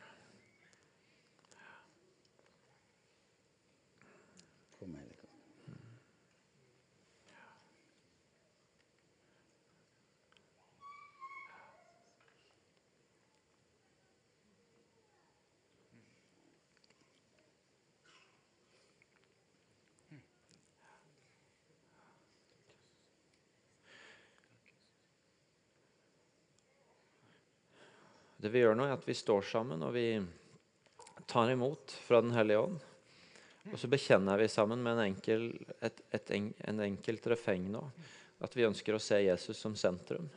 Det 28.46 28.52
vi 28.54 28.62
gjør 28.62 28.76
nå, 28.78 28.86
er 28.86 28.94
at 28.94 29.08
vi 29.08 29.14
står 29.18 29.42
sammen 29.50 29.82
og 29.82 29.96
vi 29.96 30.20
tar 31.26 31.50
imot 31.50 31.96
fra 32.06 32.20
Den 32.22 32.36
hellige 32.36 32.60
ånd. 32.62 32.76
Og 33.72 33.80
så 33.82 33.90
bekjenner 33.90 34.38
vi 34.38 34.46
sammen 34.54 34.84
med 34.86 34.94
en 34.94 35.08
enkel, 35.08 35.48
et, 35.82 36.04
et, 36.14 36.30
en, 36.38 36.52
en 36.70 36.84
enkelt 36.86 37.26
refreng 37.34 37.66
nå 37.74 37.82
at 38.46 38.54
vi 38.54 38.68
ønsker 38.68 38.94
å 38.94 39.02
se 39.02 39.18
Jesus 39.24 39.58
som 39.58 39.74
sentrum. 39.74 40.30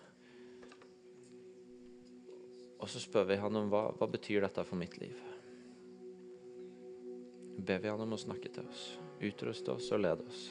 Og 2.80 2.88
så 2.88 3.04
spør 3.04 3.28
vi 3.28 3.40
han 3.44 3.60
om 3.60 3.68
hva, 3.68 3.90
hva 3.92 4.08
betyr 4.08 4.46
dette 4.46 4.64
for 4.64 4.80
mitt 4.80 4.96
liv. 5.02 5.20
Ber 7.60 7.84
vi 7.84 7.92
han 7.92 8.08
om 8.08 8.16
å 8.16 8.24
snakke 8.24 8.48
til 8.54 8.72
oss, 8.72 8.90
utruste 9.20 9.76
oss 9.76 9.92
og 9.92 10.06
lede 10.06 10.24
oss. 10.24 10.44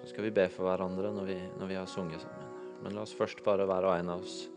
Så 0.00 0.16
skal 0.16 0.26
vi 0.26 0.38
be 0.42 0.50
for 0.50 0.66
hverandre 0.66 1.14
når 1.14 1.30
vi, 1.30 1.42
når 1.60 1.76
vi 1.76 1.78
har 1.84 1.92
sunget 1.94 2.26
sammen. 2.26 2.56
Men 2.82 2.96
la 2.98 3.06
oss 3.06 3.14
først 3.14 3.46
bare 3.46 3.70
og 3.70 3.92
en 3.94 4.18
av 4.18 4.26
oss 4.26 4.48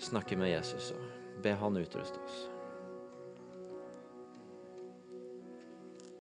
snakke 0.00 0.36
med 0.36 0.50
Jesus 0.50 0.90
og 0.96 1.42
be 1.44 1.54
han 1.56 1.76
utruste 1.76 2.20
oss. 2.24 2.48